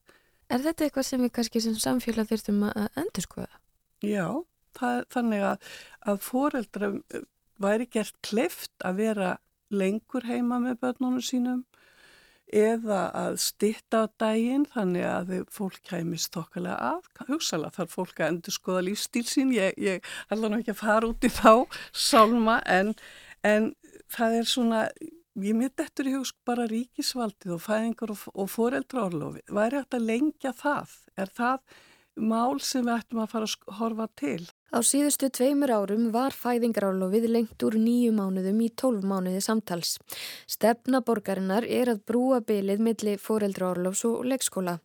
Er 0.52 0.64
þetta 0.66 0.86
eitthvað 0.86 1.08
sem 1.08 1.22
við 1.24 1.32
kannski 1.38 1.62
sem 1.64 1.78
samfélag 1.80 2.28
þurftum 2.30 2.66
að 2.68 3.00
endur 3.00 3.26
skoða? 3.26 3.62
Já, 4.04 4.28
það, 4.76 5.06
þannig 5.16 5.46
að, 5.48 5.70
að 6.12 6.20
foreldra 6.26 6.90
væri 7.64 7.88
gert 7.94 8.18
kleift 8.26 8.74
að 8.84 9.00
vera 9.00 9.30
lengur 9.74 10.28
heima 10.28 10.60
með 10.62 10.82
börnunum 10.84 11.24
sínum 11.24 11.64
eða 12.54 13.00
að 13.18 13.40
stitta 13.42 14.04
á 14.06 14.14
daginn 14.22 14.66
þannig 14.70 15.08
að 15.10 15.32
fólk 15.54 15.80
kæmist 15.90 16.34
þokkalega 16.36 16.94
að, 16.94 17.10
hugsalega 17.30 17.78
þarf 17.80 17.98
fólk 17.98 18.22
að 18.22 18.30
endur 18.30 18.56
skoða 18.56 18.86
lífstíl 18.90 19.26
sín, 19.28 19.54
ég, 19.56 19.74
ég 19.82 20.14
að 20.30 20.46
ná 20.46 20.60
ekki 20.60 20.76
að 20.76 20.84
fara 20.84 21.10
út 21.10 21.26
í 21.26 21.32
þá 21.34 21.54
sálma 21.92 22.60
en, 22.70 22.94
en 23.42 23.72
það 24.14 24.38
er 24.40 24.50
svona, 24.54 24.84
ég 25.42 25.58
mitt 25.58 25.82
eftir 25.82 26.12
í 26.12 26.16
hugsk 26.18 26.38
bara 26.46 26.70
ríkisvaldið 26.70 27.58
og 27.58 27.64
fæðingar 27.66 28.14
og, 28.14 28.28
og 28.38 28.52
foreldraorlofi, 28.54 29.46
væri 29.50 29.82
að 29.84 30.06
lengja 30.06 30.54
það, 30.58 30.94
er 31.18 31.34
það 31.34 31.80
mál 32.22 32.60
sem 32.62 32.86
við 32.86 33.00
ættum 33.00 33.24
að 33.24 33.32
fara 33.34 33.50
að 33.50 33.80
horfa 33.80 34.12
til? 34.20 34.44
Á 34.74 34.82
síðustu 34.82 35.28
tveimur 35.30 35.70
árum 35.70 36.08
var 36.10 36.34
fæðingarálofið 36.34 37.28
lengt 37.30 37.62
úr 37.62 37.76
nýju 37.78 38.10
mánuðum 38.18 38.58
í 38.66 38.72
tólf 38.74 39.04
mánuði 39.06 39.44
samtals. 39.46 40.00
Stefnaborgarinnar 40.50 41.68
er 41.70 41.92
að 41.92 42.00
brúa 42.10 42.40
bylið 42.42 42.82
milli 42.82 43.14
fóreldraálofs 43.22 44.02
og 44.10 44.24
leikskóla. 44.32 44.80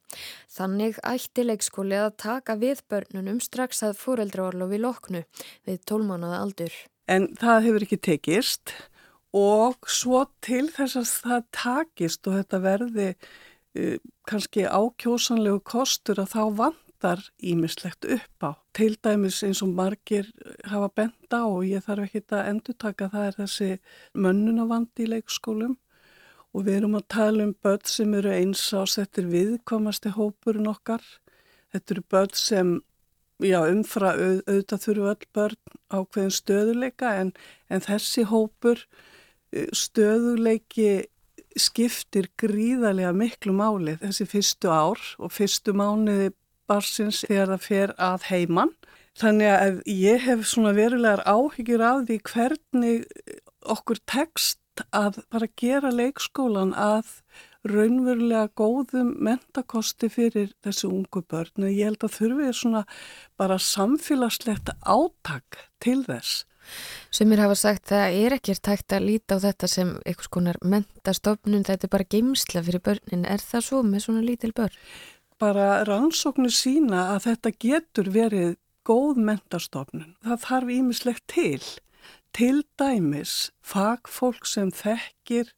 Þannig 0.52 1.00
ætti 1.09 1.47
leikskóli 1.47 1.97
að 1.97 2.18
taka 2.21 2.59
við 2.61 2.83
börnunum 2.92 3.38
strax 3.40 3.80
að 3.88 3.97
fóreldraálofi 4.02 4.80
loknu 4.83 5.23
við 5.64 5.78
tólmánaða 5.88 6.42
aldur. 6.45 6.76
En 7.09 7.30
það 7.40 7.64
hefur 7.71 7.87
ekki 7.88 8.00
tekist 8.11 8.75
og 9.33 9.88
svo 9.88 10.26
til 10.45 10.66
þess 10.75 11.00
að 11.00 11.14
það 11.30 11.49
takist 11.62 12.28
og 12.28 12.37
þetta 12.37 12.61
verði 12.66 13.09
uh, 13.14 13.97
kannski 14.28 14.68
ákjósanlegu 14.68 15.64
kostur 15.64 16.21
að 16.21 16.37
þá 16.37 16.45
vant 16.61 16.85
vantar 16.98 17.30
ímislegt 17.38 18.04
upp 18.04 18.42
á. 18.42 18.50
Til 18.72 18.96
dæmis 19.02 19.42
eins 19.42 19.62
og 19.62 19.68
margir 19.68 20.32
hafa 20.64 20.88
benda 20.88 21.46
og 21.46 21.64
ég 21.64 21.82
þarf 21.84 22.06
ekki 22.06 22.22
að 22.32 22.48
endur 22.48 22.74
taka 22.78 23.08
það 23.08 23.26
er 23.26 23.36
þessi 23.38 23.78
mönnunavandi 24.14 25.04
í 25.04 25.10
leikskólum 25.12 25.76
og 26.54 26.64
við 26.64 26.76
erum 26.76 26.96
að 26.96 27.08
tala 27.08 27.44
um 27.44 27.54
börn 27.62 27.84
sem 27.84 28.14
eru 28.14 28.30
eins 28.32 28.72
ásettir 28.72 29.28
viðkomasti 29.28 30.10
hópurinn 30.10 30.68
okkar. 30.68 31.02
Þetta 31.72 31.94
eru 31.94 32.02
börn 32.10 32.34
sem 32.34 32.80
já, 33.38 33.60
umfra 33.68 34.14
auð, 34.16 34.42
auðvitað 34.48 34.82
þurfu 34.82 35.12
öll 35.12 35.28
börn 35.34 35.60
á 35.92 35.98
hverjum 36.02 36.34
stöðuleika 36.34 37.14
en, 37.20 37.32
en 37.70 37.80
þessi 37.80 38.24
hópur 38.26 38.86
eh, 39.52 39.68
stöðuleiki 39.72 41.06
skiptir 41.58 42.28
gríðarlega 42.38 43.12
miklu 43.12 43.52
máli 43.52 43.96
þessi 43.98 44.26
fyrstu 44.28 44.70
ár 44.70 45.00
og 45.18 45.32
fyrstu 45.32 45.72
mánuði 45.74 46.32
barsins 46.68 47.25
þegar 47.26 47.54
það 47.54 47.66
fer 47.66 47.94
að 47.96 48.28
heiman. 48.30 48.72
Þannig 49.18 49.50
að 49.50 49.78
ég 49.90 50.25
hef 50.28 50.46
svona 50.46 50.75
verulegar 50.76 51.25
áhyggjur 51.26 51.82
af 51.82 52.04
því 52.06 52.18
hvernig 52.28 53.06
okkur 53.66 54.00
tekst 54.06 54.84
að 54.94 55.22
bara 55.32 55.48
gera 55.58 55.90
leikskólan 55.90 56.70
að 56.78 57.18
raunverulega 57.68 58.48
góðum 58.56 59.16
mentakosti 59.25 60.08
fyrir 60.12 60.52
þessu 60.64 60.90
ungu 60.92 61.25
börn 61.26 61.66
og 61.66 61.72
ég 61.72 61.90
held 61.90 62.04
að 62.06 62.14
þurfið 62.20 62.52
svona 62.54 62.84
bara 63.40 63.58
samfélagslegt 63.58 64.70
átak 64.87 65.64
til 65.82 66.04
þess. 66.06 66.44
Sumir 67.10 67.40
hafa 67.40 67.56
sagt 67.56 67.88
að 67.88 67.94
það 67.96 68.16
er 68.22 68.34
ekkert 68.37 68.62
tækt 68.68 68.94
að 68.94 69.06
líta 69.08 69.38
á 69.40 69.44
þetta 69.46 69.70
sem 69.72 69.92
einhvers 70.04 70.30
konar 70.32 70.58
mentastofnun, 70.60 71.64
þetta 71.64 71.88
er 71.88 71.92
bara 71.94 72.10
geimsla 72.12 72.62
fyrir 72.66 72.84
börnin. 72.84 73.25
Er 73.25 73.40
það 73.40 73.64
svo 73.64 73.80
með 73.87 74.04
svona 74.04 74.25
lítil 74.26 74.52
börn? 74.56 74.76
Bara 75.38 75.85
rannsóknir 75.87 76.50
sína 76.50 77.12
að 77.14 77.28
þetta 77.28 77.50
getur 77.62 78.09
verið 78.11 78.57
góð 78.88 79.21
mentastofnun. 79.23 80.16
Það 80.25 80.40
þarf 80.47 80.73
ímislegt 80.75 81.25
til. 81.30 81.62
Til 82.35 82.64
dæmis 82.80 83.35
fagfólk 83.62 84.49
sem 84.50 84.73
þekkir 84.75 85.52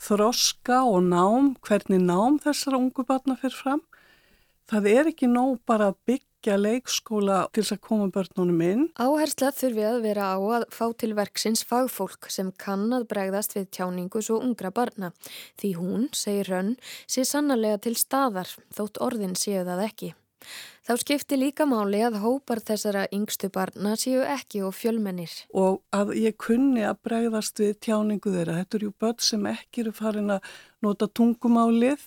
þroska 0.00 0.80
og 0.88 1.02
nám, 1.10 1.52
hvernig 1.60 2.00
nám 2.00 2.38
þessara 2.40 2.80
ungu 2.80 3.04
barna 3.04 3.36
fyrir 3.36 3.58
fram. 3.58 3.84
Það 4.68 4.88
er 4.94 5.12
ekki 5.12 5.28
nóg 5.28 5.60
bara 5.68 5.92
að 5.92 6.00
byggja 6.08 6.27
leikskóla 6.46 7.48
til 7.52 7.64
þess 7.64 7.74
að 7.74 7.80
koma 7.88 8.08
börnunum 8.14 8.60
inn. 8.62 8.84
Áhersla 8.94 9.50
þurfi 9.50 9.84
að 9.88 10.02
vera 10.02 10.30
á 10.34 10.38
að 10.38 10.68
fá 10.70 10.86
til 10.94 11.14
verksins 11.18 11.64
fagfólk 11.66 12.30
sem 12.30 12.52
kann 12.52 12.92
að 12.92 13.08
bregðast 13.10 13.56
við 13.56 13.70
tjáningu 13.70 14.22
svo 14.22 14.38
ungra 14.38 14.70
barna. 14.70 15.12
Því 15.58 15.74
hún, 15.80 16.08
segir 16.12 16.48
Rönn, 16.48 16.76
sé 17.06 17.24
sannarlega 17.24 17.78
til 17.82 17.96
staðar, 17.96 18.48
þótt 18.70 19.02
orðin 19.02 19.34
séu 19.34 19.64
það 19.66 19.84
ekki. 19.88 20.14
Þá 20.88 20.92
skipti 21.02 21.36
líka 21.36 21.66
máli 21.68 21.98
að 22.00 22.14
hópar 22.22 22.62
þessara 22.64 23.02
yngstu 23.12 23.50
barna 23.52 23.92
séu 24.00 24.22
ekki 24.24 24.62
og 24.64 24.72
fjölmennir. 24.72 25.34
Og 25.52 25.82
að 25.92 26.14
ég 26.16 26.38
kunni 26.40 26.86
að 26.88 27.02
bregðast 27.04 27.60
við 27.60 27.74
tjáningu 27.84 28.32
þeirra. 28.32 28.56
Þetta 28.62 28.78
eru 28.78 28.92
börn 29.04 29.18
sem 29.26 29.48
ekki 29.50 29.84
eru 29.84 29.92
farin 29.98 30.32
að 30.38 30.52
nota 30.84 31.08
tungumálið, 31.20 32.06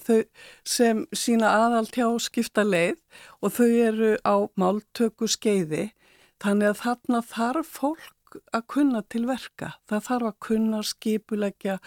sem 0.66 1.06
sína 1.14 1.52
aðal 1.68 1.86
tjá 1.94 2.08
skipta 2.26 2.66
leið 2.66 2.98
og 3.42 3.54
þau 3.60 3.70
eru 3.70 4.16
á 4.26 4.36
máltöku 4.58 5.30
skeiði. 5.30 5.92
Þannig 6.42 6.72
að 6.72 6.82
þarna 6.82 7.22
þarf 7.36 7.76
fólk 7.78 8.10
að 8.56 8.66
kunna 8.74 9.02
til 9.12 9.24
verka. 9.30 9.74
Það 9.90 10.04
þarf 10.08 10.30
að 10.30 10.38
kunna 10.48 10.82
skipulegja 10.88 11.78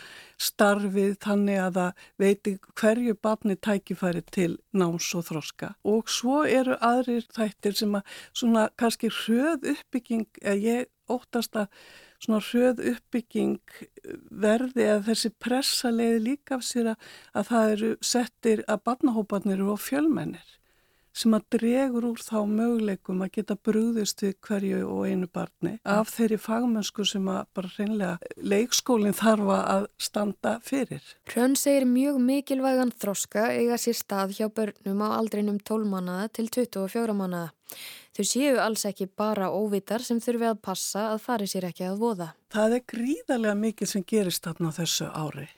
starfið 0.48 1.18
þannig 1.24 1.60
að 1.64 1.78
það 1.78 2.08
veiti 2.24 2.54
hverju 2.80 3.16
barni 3.26 3.56
tækifæri 3.56 4.24
til 4.34 4.50
náms 4.72 5.10
og 5.18 5.28
þroska. 5.28 5.74
Og 5.84 6.10
svo 6.12 6.42
eru 6.44 6.78
aðrir 6.80 7.28
þættir 7.34 7.78
sem 7.78 7.94
að 7.98 8.18
svona 8.32 8.66
kannski 8.80 9.12
hröð 9.12 9.70
uppbygging, 9.74 10.26
eða 10.42 10.58
ég 10.64 10.90
óttast 11.10 11.56
að 11.58 11.68
svona 12.22 12.40
hröð 12.44 12.82
uppbygging 12.94 13.58
verði 14.44 14.88
að 14.94 15.08
þessi 15.10 15.32
pressa 15.42 15.92
leiði 15.92 16.20
líka 16.30 16.58
af 16.58 16.66
sér 16.66 16.94
að 16.94 17.48
það 17.50 17.72
eru 17.76 17.94
settir 18.00 18.64
að 18.68 18.84
barnahópanir 18.88 19.64
á 19.64 19.76
fjölmennir 19.76 20.54
sem 21.14 21.34
að 21.36 21.46
dregur 21.54 22.08
úr 22.10 22.22
þá 22.22 22.38
möguleikum 22.50 23.22
að 23.24 23.32
geta 23.38 23.56
brúðist 23.56 24.24
við 24.24 24.34
hverju 24.44 24.80
og 24.90 25.06
einu 25.08 25.28
barni 25.30 25.74
af 25.86 26.10
þeirri 26.14 26.38
fagmennsku 26.42 27.06
sem 27.08 27.28
að 27.30 27.42
bara 27.56 27.72
reynlega 27.78 28.34
leikskólinn 28.52 29.16
þarfa 29.16 29.58
að 29.76 29.88
standa 30.08 30.56
fyrir. 30.66 31.04
Hrönn 31.30 31.56
segir 31.58 31.86
mjög 31.88 32.20
mikilvægan 32.28 32.94
þroska 32.98 33.48
eiga 33.54 33.78
sér 33.80 33.98
stað 33.98 34.36
hjá 34.38 34.48
börnum 34.50 35.04
á 35.06 35.08
aldrinum 35.14 35.60
12 35.62 35.90
mannaða 35.94 36.30
til 36.34 36.48
24 36.50 37.16
mannaða. 37.16 37.54
Þau 38.14 38.24
séu 38.30 38.58
alls 38.62 38.84
ekki 38.86 39.08
bara 39.10 39.50
óvitar 39.50 40.02
sem 40.06 40.20
þurfi 40.22 40.46
að 40.50 40.62
passa 40.62 41.08
að 41.14 41.24
fari 41.24 41.50
sér 41.50 41.70
ekki 41.70 41.88
að 41.88 41.98
voða. 42.02 42.30
Það 42.54 42.78
er 42.78 42.88
gríðarlega 42.92 43.58
mikið 43.58 43.90
sem 43.90 44.06
gerist 44.06 44.46
þarna 44.46 44.70
þessu 44.74 45.10
ári 45.10 45.48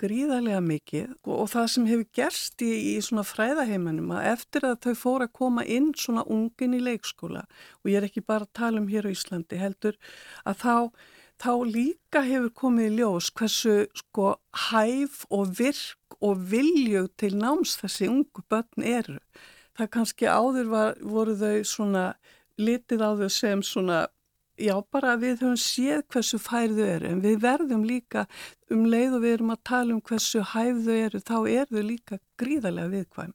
gríðarlega 0.00 0.60
mikið 0.64 1.10
og 1.30 1.48
það 1.52 1.66
sem 1.72 1.88
hefur 1.88 2.06
gerst 2.18 2.64
í, 2.64 2.70
í 2.94 2.94
svona 3.04 3.24
fræðaheiminum 3.26 4.12
að 4.16 4.28
eftir 4.32 4.68
að 4.68 4.78
þau 4.86 4.94
fóra 5.00 5.28
að 5.28 5.34
koma 5.40 5.64
inn 5.64 5.92
svona 5.98 6.24
ungin 6.30 6.76
í 6.76 6.82
leikskóla 6.82 7.44
og 7.44 7.90
ég 7.90 7.98
er 8.00 8.08
ekki 8.08 8.24
bara 8.26 8.48
að 8.48 8.54
tala 8.60 8.82
um 8.82 8.88
hér 8.90 9.08
á 9.08 9.14
Íslandi 9.14 9.60
heldur 9.60 9.98
að 10.44 10.62
þá, 10.64 10.76
þá 11.42 11.52
líka 11.70 12.24
hefur 12.26 12.54
komið 12.62 12.90
í 12.90 12.96
ljós 12.98 13.30
hversu 13.38 13.76
sko 14.02 14.34
hæf 14.68 15.24
og 15.30 15.54
virk 15.58 16.18
og 16.24 16.46
viljug 16.50 17.10
til 17.20 17.34
náms 17.36 17.76
þessi 17.80 18.08
ungu 18.08 18.44
börn 18.50 18.86
eru. 18.86 19.18
Það 19.74 19.90
kannski 19.96 20.30
áður 20.30 20.70
var, 20.70 20.98
voru 21.02 21.34
þau 21.36 21.64
svona 21.66 22.04
litið 22.60 23.02
á 23.02 23.10
þau 23.18 23.30
sem 23.32 23.62
svona 23.66 24.04
Já, 24.54 24.74
bara 24.94 25.16
við 25.18 25.40
höfum 25.42 25.56
séð 25.58 26.04
hversu 26.14 26.38
færðu 26.38 26.84
eru 26.86 27.08
en 27.10 27.22
við 27.24 27.40
verðum 27.42 27.82
líka 27.88 28.22
um 28.70 28.84
leið 28.86 29.16
og 29.16 29.24
við 29.24 29.32
erum 29.34 29.50
að 29.50 29.62
tala 29.66 29.94
um 29.96 30.02
hversu 30.06 30.42
hæfðu 30.52 30.98
eru 31.08 31.20
þá 31.26 31.38
er 31.50 31.66
þau 31.72 31.82
líka 31.82 32.18
gríðarlega 32.38 32.92
viðkvæm. 32.92 33.32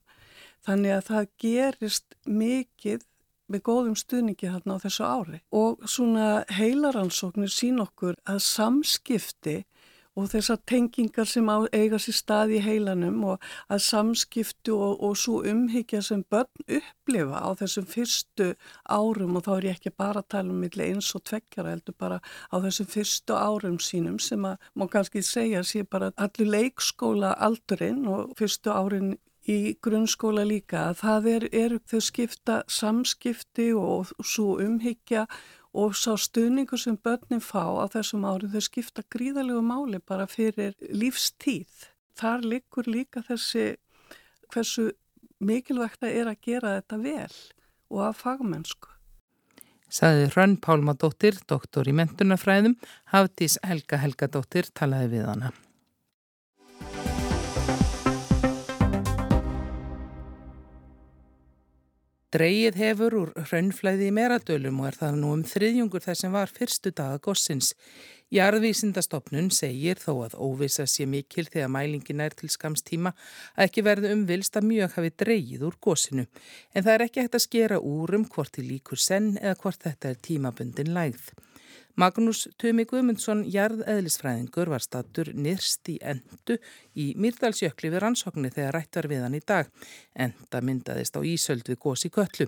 Þannig 0.63 0.95
að 0.95 1.03
það 1.09 1.27
gerist 1.43 2.15
mikið 2.23 3.03
með 3.49 3.63
góðum 3.67 3.97
stuðningi 3.99 4.51
þarna 4.53 4.77
á 4.79 4.83
þessu 4.85 5.09
ári 5.09 5.41
og 5.59 5.83
svona 5.89 6.29
heilaransóknir 6.55 7.51
sín 7.51 7.83
okkur 7.83 8.15
að 8.23 8.39
samskipti 8.45 9.57
og 10.19 10.29
þessar 10.33 10.59
tengingar 10.67 11.27
sem 11.29 11.47
á, 11.47 11.63
eiga 11.71 11.99
sér 12.01 12.17
stað 12.17 12.55
í 12.57 12.61
heilanum 12.63 13.23
og 13.33 13.45
að 13.71 13.83
samskiptu 13.85 14.75
og, 14.75 14.97
og 15.05 15.15
svo 15.19 15.39
umhyggja 15.47 16.01
sem 16.05 16.25
börn 16.31 16.65
upplifa 16.79 17.39
á 17.39 17.49
þessum 17.61 17.87
fyrstu 17.89 18.49
árum 18.83 19.39
og 19.39 19.47
þá 19.47 19.51
er 19.55 19.69
ég 19.69 19.79
ekki 19.79 19.95
bara 19.95 20.23
að 20.23 20.29
tala 20.35 20.53
um 20.53 20.59
millir 20.65 20.89
eins 20.89 21.13
og 21.15 21.23
tveggjara 21.29 21.75
heldur 21.75 21.97
bara 21.99 22.19
á 22.51 22.55
þessum 22.65 22.91
fyrstu 22.91 23.39
árum 23.39 23.79
sínum 23.83 24.19
sem 24.23 24.45
að 24.45 24.69
má 24.75 24.87
kannski 24.91 25.23
segja 25.25 25.63
sé 25.63 25.85
bara 25.87 26.11
allir 26.17 26.53
leikskóla 26.57 27.33
aldurinn 27.49 28.05
og 28.09 28.35
fyrstu 28.39 28.75
árin 28.75 29.17
í 29.49 29.75
grunnskóla 29.81 30.43
líka 30.45 30.89
að 30.89 30.99
það 31.01 31.29
er, 31.33 31.45
er 31.63 31.77
þau 31.89 32.01
skipta 32.03 32.57
samskipti 32.69 33.71
og 33.77 34.11
svo 34.25 34.57
umhyggja 34.61 35.25
og 35.73 35.95
sá 35.97 36.15
stuðningu 36.17 36.77
sem 36.79 36.97
börnin 36.97 37.43
fá 37.43 37.61
á 37.77 37.85
þessum 37.93 38.25
árið 38.25 38.55
þau 38.55 38.65
skipta 38.65 39.05
gríðalegu 39.13 39.61
máli 39.61 39.99
bara 40.01 40.25
fyrir 40.29 40.75
lífstíð. 40.89 41.89
Þar 42.17 42.45
likur 42.53 42.89
líka 42.89 43.23
þessi 43.25 43.75
hversu 44.49 44.89
mikilvægt 45.39 46.03
að 46.03 46.17
er 46.21 46.31
að 46.31 46.41
gera 46.43 46.75
þetta 46.79 47.01
vel 47.03 47.35
og 47.89 48.01
að 48.09 48.17
fagmennsku. 48.23 48.89
Saði 49.89 50.27
Hrönn 50.29 50.59
Pálmadóttir, 50.61 51.39
doktor 51.49 51.87
í 51.89 51.95
mentunafræðum, 51.97 52.75
Hafdís 53.09 53.57
Helga 53.65 53.97
Helgadóttir 53.97 54.69
talaði 54.77 55.15
við 55.15 55.25
hana. 55.31 55.53
Dreigið 62.29 62.75
hefur 62.77 63.15
úr 63.17 63.29
hraunflæði 63.41 64.11
í 64.11 64.13
meradölum 64.13 64.83
og 64.83 64.91
er 64.91 64.97
það 64.99 65.15
nú 65.17 65.31
um 65.33 65.39
þriðjungur 65.49 66.03
þess 66.03 66.21
sem 66.25 66.35
var 66.35 66.51
fyrstu 66.53 66.91
daga 66.93 67.17
gossins. 67.25 67.71
Jarðvísindastofnun 68.29 69.47
segir 69.49 69.97
þó 69.97 70.11
að 70.27 70.35
óvisa 70.37 70.83
sé 70.85 71.07
mikil 71.09 71.47
þegar 71.49 71.71
mælingin 71.73 72.21
er 72.21 72.35
til 72.37 72.49
skamstíma 72.53 73.15
að 73.55 73.63
ekki 73.65 73.83
verði 73.87 74.11
umvilst 74.13 74.59
að 74.59 74.67
mjög 74.69 74.97
hafi 74.99 75.13
dreigið 75.23 75.65
úr 75.65 75.79
gossinu. 75.81 76.27
En 76.73 76.85
það 76.85 76.93
er 76.93 77.05
ekki 77.07 77.23
hægt 77.25 77.39
að 77.39 77.45
skera 77.47 77.79
úr 77.81 78.19
um 78.19 78.27
hvort 78.29 78.61
í 78.61 78.67
líkur 78.67 79.01
senn 79.01 79.31
eða 79.41 79.57
hvort 79.63 79.81
þetta 79.87 80.13
er 80.13 80.21
tímabundin 80.29 80.93
lægð. 80.93 81.31
Magnús 81.99 82.45
Tumi 82.55 82.85
Guðmundsson, 82.87 83.41
jarðeðlisfræðingur, 83.51 84.69
var 84.71 84.83
statur 84.83 85.33
nýrst 85.35 85.89
í 85.91 85.97
endu 85.99 86.55
í 86.95 87.09
Myrdalsjökli 87.19 87.89
við 87.91 87.99
rannsóknir 88.05 88.53
þegar 88.55 88.77
rætt 88.77 88.99
var 88.99 89.07
við 89.11 89.23
hann 89.25 89.35
í 89.35 89.41
dag. 89.43 89.67
Enda 90.15 90.61
myndaðist 90.63 91.19
á 91.19 91.21
Ísöld 91.27 91.67
við 91.67 91.79
gósi 91.83 92.11
köllu. 92.13 92.47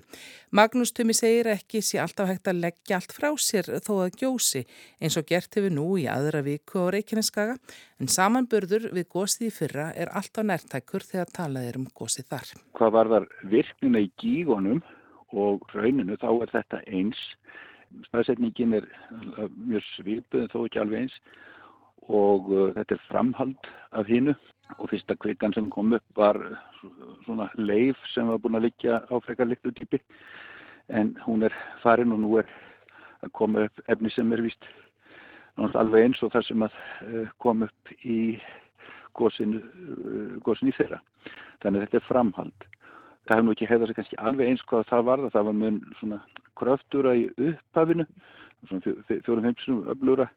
Magnús 0.56 0.94
Tumi 0.96 1.15
segir 1.17 1.52
ekki 1.52 1.82
sé 1.84 2.00
alltaf 2.00 2.32
hægt 2.32 2.48
að 2.48 2.62
leggja 2.63 3.02
allt 3.02 3.12
frá 3.17 3.28
sér 3.36 3.67
þó 3.84 3.91
að 4.06 4.22
gjósi 4.22 4.63
eins 5.02 5.20
og 5.20 5.28
gert 5.28 5.60
hefur 5.60 5.70
nú 5.73 5.95
í 5.99 6.07
aðra 6.12 6.43
viku 6.45 6.86
á 6.86 6.93
Reykjaneskaga 6.95 7.57
en 8.01 8.12
samanburður 8.12 8.89
við 8.95 9.07
gósið 9.15 9.47
í 9.47 9.51
fyrra 9.55 9.89
er 9.95 10.12
alltaf 10.17 10.47
nærtækur 10.47 11.05
þegar 11.07 11.34
talað 11.38 11.69
er 11.69 11.79
um 11.81 11.88
gósið 11.95 12.29
þar. 12.34 12.53
Hvað 12.77 12.95
var 12.97 13.12
þar 13.13 13.27
virknina 13.53 14.03
í 14.03 14.12
gígonum 14.21 14.81
og 15.31 15.67
rauninu 15.75 16.17
þá 16.21 16.29
er 16.34 16.55
þetta 16.55 16.81
eins. 16.88 17.21
Staðsetningin 18.07 18.77
er 18.79 18.88
mjög 19.55 19.88
svipuð 19.95 20.45
en 20.45 20.51
þó 20.53 20.60
ekki 20.63 20.84
alveg 20.84 21.05
eins 21.05 21.17
og 22.12 22.49
uh, 22.51 22.69
þetta 22.75 22.95
er 22.95 23.05
framhald 23.10 23.71
af 23.95 24.07
hinnu 24.10 24.36
og 24.79 24.89
fyrsta 24.89 25.15
kvikan 25.19 25.53
sem 25.53 25.69
kom 25.71 25.93
upp 25.93 26.15
var 26.15 26.39
svona 27.25 27.49
leif 27.57 27.99
sem 28.13 28.27
var 28.27 28.39
búin 28.41 28.57
að 28.60 28.69
liggja 28.69 29.01
á 29.03 29.15
frekar 29.25 29.49
litlu 29.49 29.73
típi 29.75 29.99
en 30.89 31.15
hún 31.25 31.43
er 31.43 31.55
farin 31.84 32.13
og 32.15 32.21
nú 32.23 32.38
er 32.39 32.47
að 33.21 33.34
koma 33.38 33.67
upp 33.67 33.84
efni 33.91 34.12
sem 34.15 34.31
er 34.34 34.43
vist 34.45 34.69
alveg 35.82 36.08
eins 36.08 36.21
og 36.26 36.34
það 36.34 36.47
sem 36.47 36.65
að 36.65 36.76
uh, 37.06 37.32
kom 37.43 37.65
upp 37.67 37.95
í 38.02 38.19
góðsinn 39.17 39.58
uh, 39.62 40.67
í 40.67 40.76
þeirra 40.78 41.02
þannig 41.62 41.82
að 41.82 41.84
þetta 41.86 42.00
er 42.00 42.08
framhald. 42.08 42.67
Það 43.28 43.36
hefur 43.36 43.45
nú 43.45 43.56
ekki 43.56 43.69
hefðað 43.69 43.89
sér 43.89 43.97
kannski 44.00 44.21
alveg 44.21 44.50
eins 44.50 44.63
hvað 44.69 44.88
það 44.89 45.04
var 45.10 45.26
það 45.30 45.47
var 45.47 45.58
mun 45.58 45.82
svona 46.00 46.21
kröftúra 46.58 47.15
í 47.17 47.28
upphafinu 47.38 48.08
svona 48.69 48.95
fjórum-fimmsum 49.26 49.84
öflúra 49.93 50.28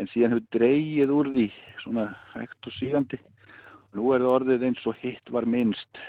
en 0.00 0.08
síðan 0.12 0.34
hefur 0.34 0.46
dreyið 0.56 1.12
úr 1.12 1.30
því 1.34 1.46
svona 1.82 2.06
hægt 2.32 2.68
og 2.68 2.76
sígandi. 2.78 3.20
Nú 3.94 4.12
er 4.14 4.24
það 4.24 4.34
orðið 4.34 4.68
eins 4.68 4.86
og 4.90 5.00
hitt 5.02 5.32
var 5.34 5.46
minnst. 5.46 6.00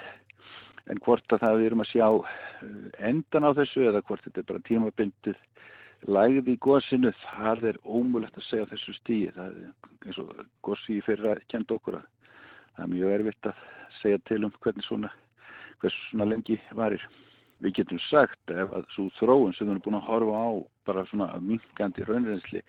En 0.90 1.02
hvort 1.02 1.34
að 1.34 1.44
það 1.44 1.60
við 1.60 1.68
erum 1.70 1.84
að 1.84 1.92
sjá 1.92 2.08
eh, 2.14 2.90
endan 3.10 3.48
á 3.50 3.52
þessu 3.58 3.88
eða 3.90 4.04
hvort 4.06 4.26
þetta 4.26 4.42
er 4.42 4.50
bara 4.52 4.66
tímabindið 4.70 5.40
lægði 6.06 6.56
í 6.56 6.62
góðsinu, 6.62 7.12
það 7.24 7.70
er 7.72 7.78
ómulett 7.84 8.38
að 8.38 8.48
segja 8.50 8.70
þessu 8.72 8.96
stíi. 9.00 9.30
Það 9.36 9.46
er 9.46 10.08
eins 10.08 10.20
og 10.22 10.34
góðsi 10.66 10.98
í 10.98 11.06
fyrra 11.06 11.36
kend 11.52 11.72
okkur 11.72 12.00
að 12.00 12.10
það 12.76 12.84
er 12.86 12.92
mjög 12.94 13.16
erfitt 13.18 13.52
að 13.52 13.64
segja 14.02 14.24
til 14.30 14.42
um 14.46 14.54
hvernig 14.64 14.86
svona, 14.88 15.12
hversu 15.82 16.10
svona 16.10 16.30
lengi 16.34 16.60
varir 16.78 17.06
við 17.64 17.78
getum 17.80 18.02
sagt 18.10 18.52
ef 18.52 18.74
að 18.76 18.88
svo 18.96 19.08
þróun 19.20 19.56
sem 19.56 19.68
við 19.68 19.76
erum 19.76 19.86
búin 19.86 20.00
að 20.00 20.08
horfa 20.10 20.44
á 20.44 20.50
bara 20.86 21.06
svona 21.10 21.28
minkandi 21.42 22.06
raunreynsli 22.06 22.62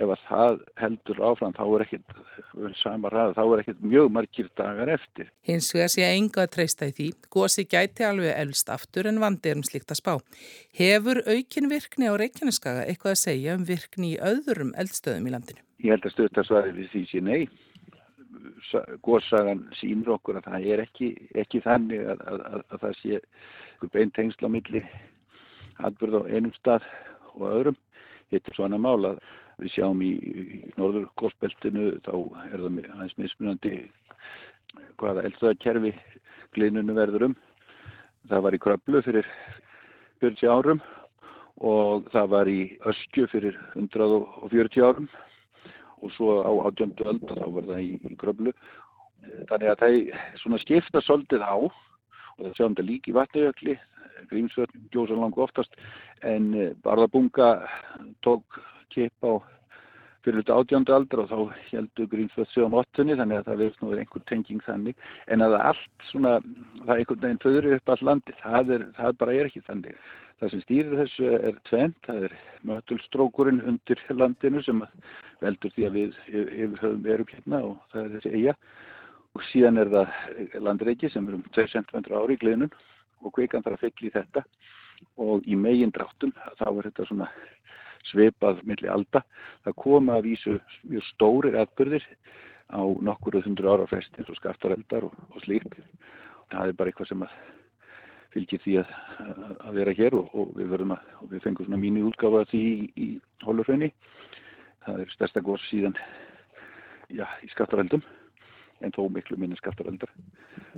ef 0.00 0.10
að 0.14 0.22
það 0.28 0.58
heldur 0.80 1.20
áfram 1.28 1.54
þá 1.56 1.62
er 1.66 1.84
ekkit, 1.84 2.14
sama 2.80 3.10
ræða, 3.12 3.34
þá 3.36 3.42
er 3.44 3.62
ekkit 3.62 3.82
mjög 3.84 4.10
margir 4.16 4.50
dagar 4.58 4.92
eftir. 4.96 5.30
Hins 5.46 5.70
vegar 5.74 5.92
sé 5.92 6.06
enga 6.08 6.44
að 6.46 6.52
treysta 6.56 6.88
í 6.88 6.94
því, 6.96 7.08
gósi 7.36 7.66
gæti 7.68 8.06
alveg 8.08 8.32
elst 8.32 8.72
aftur 8.72 9.10
en 9.10 9.20
vandi 9.22 9.52
er 9.52 9.60
um 9.60 9.66
slikt 9.66 9.92
að 9.92 10.00
spá. 10.00 10.12
Hefur 10.80 11.22
aukin 11.26 11.70
virkni 11.72 12.08
á 12.08 12.14
Reykjaneskaga 12.16 12.86
eitthvað 12.86 13.16
að 13.16 13.24
segja 13.24 13.56
um 13.58 13.66
virkni 13.68 14.14
í 14.14 14.20
öðrum 14.30 14.72
eldstöðum 14.80 15.28
í 15.28 15.34
landinu? 15.34 15.64
Ég 15.84 15.96
held 15.96 16.06
að 16.06 16.16
stöðtarsvæði 16.16 16.76
við 16.78 16.94
því 16.94 17.04
sé 17.10 17.24
nei. 17.24 17.42
Gósagan 19.04 19.64
sínur 19.80 20.14
okkur 20.16 20.38
að 20.38 20.46
það 20.48 20.68
er 20.72 20.82
ekki, 20.84 21.08
ekki 21.42 21.62
þannig 21.64 22.06
að, 22.12 22.22
að, 22.28 22.44
að, 22.46 22.64
að 22.70 22.84
það 22.84 22.98
sé 23.00 23.20
beint 23.88 24.12
tengsla 24.14 24.48
á 24.48 24.54
milli 24.54 24.82
atbyrð 25.80 26.20
á 26.20 26.22
einum 26.28 26.52
stað 26.58 26.84
og 27.34 27.46
öðrum. 27.48 27.78
Þetta 28.30 28.52
er 28.52 28.58
svona 28.58 28.78
mál 28.78 29.00
að 29.08 29.20
við 29.60 29.74
sjáum 29.74 30.02
í, 30.04 30.12
í 30.20 30.72
norður 30.76 31.08
góðspeltinu 31.20 31.96
þá 32.04 32.12
er 32.50 32.60
það 32.60 32.78
aðeins 32.94 33.16
mismunandi 33.18 33.74
hvaða 35.00 35.24
eldstöðakerfi 35.28 35.94
glínunu 36.56 36.96
verður 36.96 37.30
um. 37.30 37.36
Það 38.28 38.44
var 38.46 38.56
í 38.56 38.62
Kröplu 38.62 39.02
fyrir 39.04 39.28
40 40.20 40.52
árum 40.52 40.82
og 41.60 42.08
það 42.12 42.32
var 42.34 42.48
í 42.48 42.60
Öskju 42.88 43.26
fyrir 43.32 43.58
140 43.74 44.84
árum 44.84 45.08
og 46.00 46.12
svo 46.16 46.40
á 46.44 46.52
átjöndu 46.68 47.04
öll 47.08 47.20
þá 47.20 47.44
var 47.56 47.68
það 47.72 47.84
í, 47.84 47.92
í 48.00 48.16
Kröplu. 48.20 48.54
Þannig 49.50 49.72
að 49.72 49.80
það 49.82 50.60
skipta 50.64 51.02
svolítið 51.04 51.44
á 51.44 51.56
og 51.56 51.68
það 51.68 51.89
sjáum 52.56 52.74
þetta 52.74 52.86
líki 52.88 53.12
í 53.12 53.16
vatnajökli, 53.16 53.78
Grímsvörn 54.30 54.84
gjósa 54.92 55.16
langu 55.16 55.42
oftast 55.44 55.72
en 56.26 56.52
eh, 56.54 56.74
Barðabunga 56.84 57.54
tók 58.24 58.60
kip 58.92 59.24
á 59.24 59.40
fyrir 60.24 60.42
þetta 60.42 60.56
átjöndu 60.60 60.94
aldra 60.94 61.24
og 61.24 61.30
þá 61.30 61.60
heldur 61.70 62.08
Grímsvörn 62.12 62.50
sögum 62.52 62.76
ottunni 62.80 63.16
þannig 63.16 63.40
að 63.40 63.46
það 63.48 63.62
verður 63.62 63.84
nú 63.84 64.00
einhver 64.02 64.24
tenging 64.28 64.64
þannig 64.66 65.06
en 65.32 65.44
að 65.46 65.56
allt 65.60 66.08
svona, 66.10 66.34
það 66.82 66.92
er 66.94 67.02
einhvern 67.02 67.22
veginn 67.24 67.44
föður 67.44 67.70
upp 67.76 67.94
all 67.94 68.02
landi, 68.10 68.36
það, 68.42 68.74
er, 68.76 68.84
það 68.98 69.16
bara 69.22 69.38
er 69.38 69.48
ekki 69.50 69.64
þannig. 69.68 70.04
Það 70.40 70.52
sem 70.52 70.62
stýrir 70.64 71.00
þessu 71.02 71.32
er 71.36 71.56
tvent, 71.68 71.96
það 72.06 72.22
er 72.28 72.36
mötulstrókurinn 72.68 73.64
undir 73.68 74.04
landinu 74.16 74.62
sem 74.64 74.84
veldur 75.40 75.72
því 75.74 75.88
að 75.88 75.98
við 75.98 76.20
yfir 76.28 76.78
höfum 76.80 77.02
verum 77.04 77.32
hérna 77.32 77.64
og 77.70 77.82
það 77.92 78.04
er 78.04 78.14
þessi 78.16 78.32
eiga 78.36 78.54
og 79.36 79.44
síðan 79.50 79.78
er 79.80 79.90
það 79.92 80.60
landreiki 80.66 81.10
sem 81.10 81.28
er 81.28 81.38
um 81.38 81.46
2 81.54 81.66
cm 81.72 82.10
ári 82.18 82.36
í 82.36 82.40
glinun 82.40 82.72
og 83.20 83.34
kveikan 83.36 83.64
þarf 83.64 83.78
að 83.78 83.86
fylla 83.86 84.08
í 84.08 84.14
þetta 84.16 84.44
og 85.22 85.46
í 85.48 85.56
megin 85.56 85.92
dráttum 85.94 86.32
þá 86.58 86.66
er 86.70 86.88
þetta 86.88 87.06
svona 87.08 87.28
sveipað 88.10 88.62
millir 88.68 88.92
alda. 88.92 89.22
Það 89.64 89.78
koma 89.84 90.18
að 90.18 90.28
vísu 90.30 90.56
mjög 90.88 91.06
stórir 91.12 91.58
atbyrðir 91.60 92.04
á 92.72 92.80
nokkuru 92.80 93.42
þundur 93.44 93.70
ára 93.74 93.88
frest 93.90 94.14
eins 94.16 94.30
og 94.30 94.38
skartareldar 94.38 95.06
og, 95.08 95.16
og 95.34 95.42
slíkt. 95.44 95.76
Það 96.50 96.72
er 96.72 96.78
bara 96.78 96.92
eitthvað 96.92 97.10
sem 97.10 97.26
fylgir 98.30 98.62
því 98.62 98.76
að, 98.82 98.94
að 99.66 99.80
vera 99.80 99.96
hér 99.98 100.16
og, 100.18 100.30
og 100.34 100.54
við 100.56 100.74
við 101.30 101.42
fengum 101.44 101.66
svona 101.66 101.82
mínu 101.82 102.06
útgáfa 102.10 102.46
því 102.50 102.62
í, 102.62 102.88
í 102.96 103.08
Hólurhraunni. 103.44 103.90
Það 104.86 105.04
er 105.04 105.14
stærsta 105.14 105.42
góðs 105.44 105.66
síðan 105.68 105.98
já, 107.10 107.26
í 107.44 107.50
skartareldum 107.52 108.02
en 108.84 108.94
þó 108.94 109.02
miklu 109.12 109.38
minni 109.40 109.58
skattaröldar. 109.58 110.12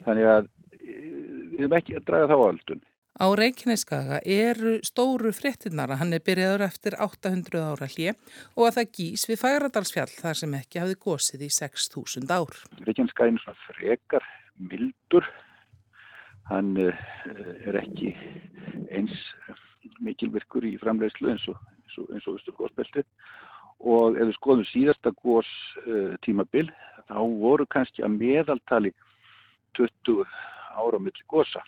Þannig 0.06 0.30
að 0.30 0.48
eh, 0.78 1.12
við 1.52 1.60
erum 1.60 1.76
ekki 1.78 1.98
að 1.98 2.08
draga 2.08 2.32
þá 2.32 2.36
aldun. 2.38 2.82
Á 3.12 3.26
Reykjaneskaga 3.36 4.22
eru 4.24 4.78
stóru 4.86 5.34
fréttinara, 5.36 5.98
hann 6.00 6.16
er 6.16 6.22
byrjaður 6.24 6.64
eftir 6.64 6.96
800 6.96 7.60
ára 7.60 7.88
hlje 7.92 8.14
og 8.56 8.70
að 8.70 8.78
það 8.78 8.94
gís 8.96 9.26
við 9.28 9.40
Færadalsfjall 9.42 10.08
þar 10.14 10.38
sem 10.40 10.54
ekki 10.56 10.80
hafið 10.80 11.00
gósið 11.04 11.44
í 11.44 11.50
6.000 11.52 12.32
ár. 12.32 12.62
Reykjaneskagin 12.86 13.36
er 13.36 13.44
svona 13.44 13.66
frekar 13.66 14.28
mildur, 14.56 15.28
hann 16.48 16.72
eh, 16.80 17.04
er 17.68 17.78
ekki 17.82 18.14
eins 18.96 19.20
mikilvirkur 20.02 20.64
í 20.66 20.76
framleiðslu 20.80 21.32
eins 21.32 21.46
og, 21.52 21.60
eins 22.08 22.26
og 22.26 22.38
Östur 22.38 22.56
gósbeltið 22.58 23.06
og 23.82 24.16
ef 24.16 24.28
við 24.28 24.36
skoðum 24.36 24.68
síðasta 24.70 25.12
gós 25.22 25.48
uh, 25.84 26.14
þá 27.12 27.22
voru 27.42 27.66
kannski 27.68 28.04
að 28.04 28.16
meðaltali 28.18 28.92
20 29.78 30.24
ára 30.72 30.98
á 30.98 31.04
milli 31.04 31.24
gósa 31.28 31.62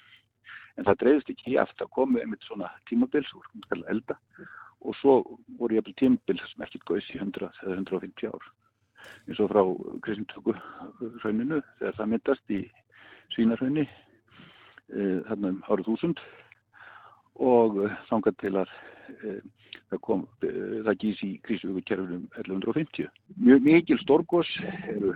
en 0.76 0.86
það 0.88 1.00
dreifist 1.02 1.32
ekki 1.32 1.54
í 1.54 1.58
aftur 1.60 1.86
að 1.86 1.94
komu 1.98 2.20
einmitt 2.20 2.44
svona 2.46 2.70
tímabil 2.88 3.24
svo 3.28 3.40
voru 3.40 3.62
við 3.62 3.82
að 3.84 3.90
elda 3.94 4.18
og 4.84 4.96
svo 5.00 5.16
voru 5.58 5.76
ég 5.76 5.82
að 5.82 5.90
byrja 5.90 6.00
tímabil 6.02 6.40
sem 6.42 6.64
ekkert 6.66 6.86
góðs 6.88 7.10
í 7.12 7.20
100 7.20 7.50
eða 7.64 7.76
150 7.78 8.32
ár. 8.32 8.48
Eins 9.28 9.40
og 9.40 9.50
frá 9.52 9.62
Kristintöku 10.04 10.54
rauninu 11.22 11.60
þegar 11.78 11.98
það 11.98 12.10
myndast 12.12 12.52
í 12.52 12.60
Svínarhaunni 13.34 13.84
uh, 13.84 15.20
þarna 15.28 15.54
um 15.54 15.62
árið 15.68 15.88
þúsund 15.90 16.24
og 17.44 17.80
þangað 18.10 18.40
til 18.42 18.54
að 18.60 18.74
það, 19.90 20.00
kom, 20.04 20.26
það 20.42 21.00
gís 21.02 21.24
í 21.26 21.32
krísuvíkukerfinum 21.46 22.28
1150. 22.42 23.10
Mjög 23.40 23.66
mikil 23.68 23.98
stórgós 24.02 24.50
eru 24.90 25.14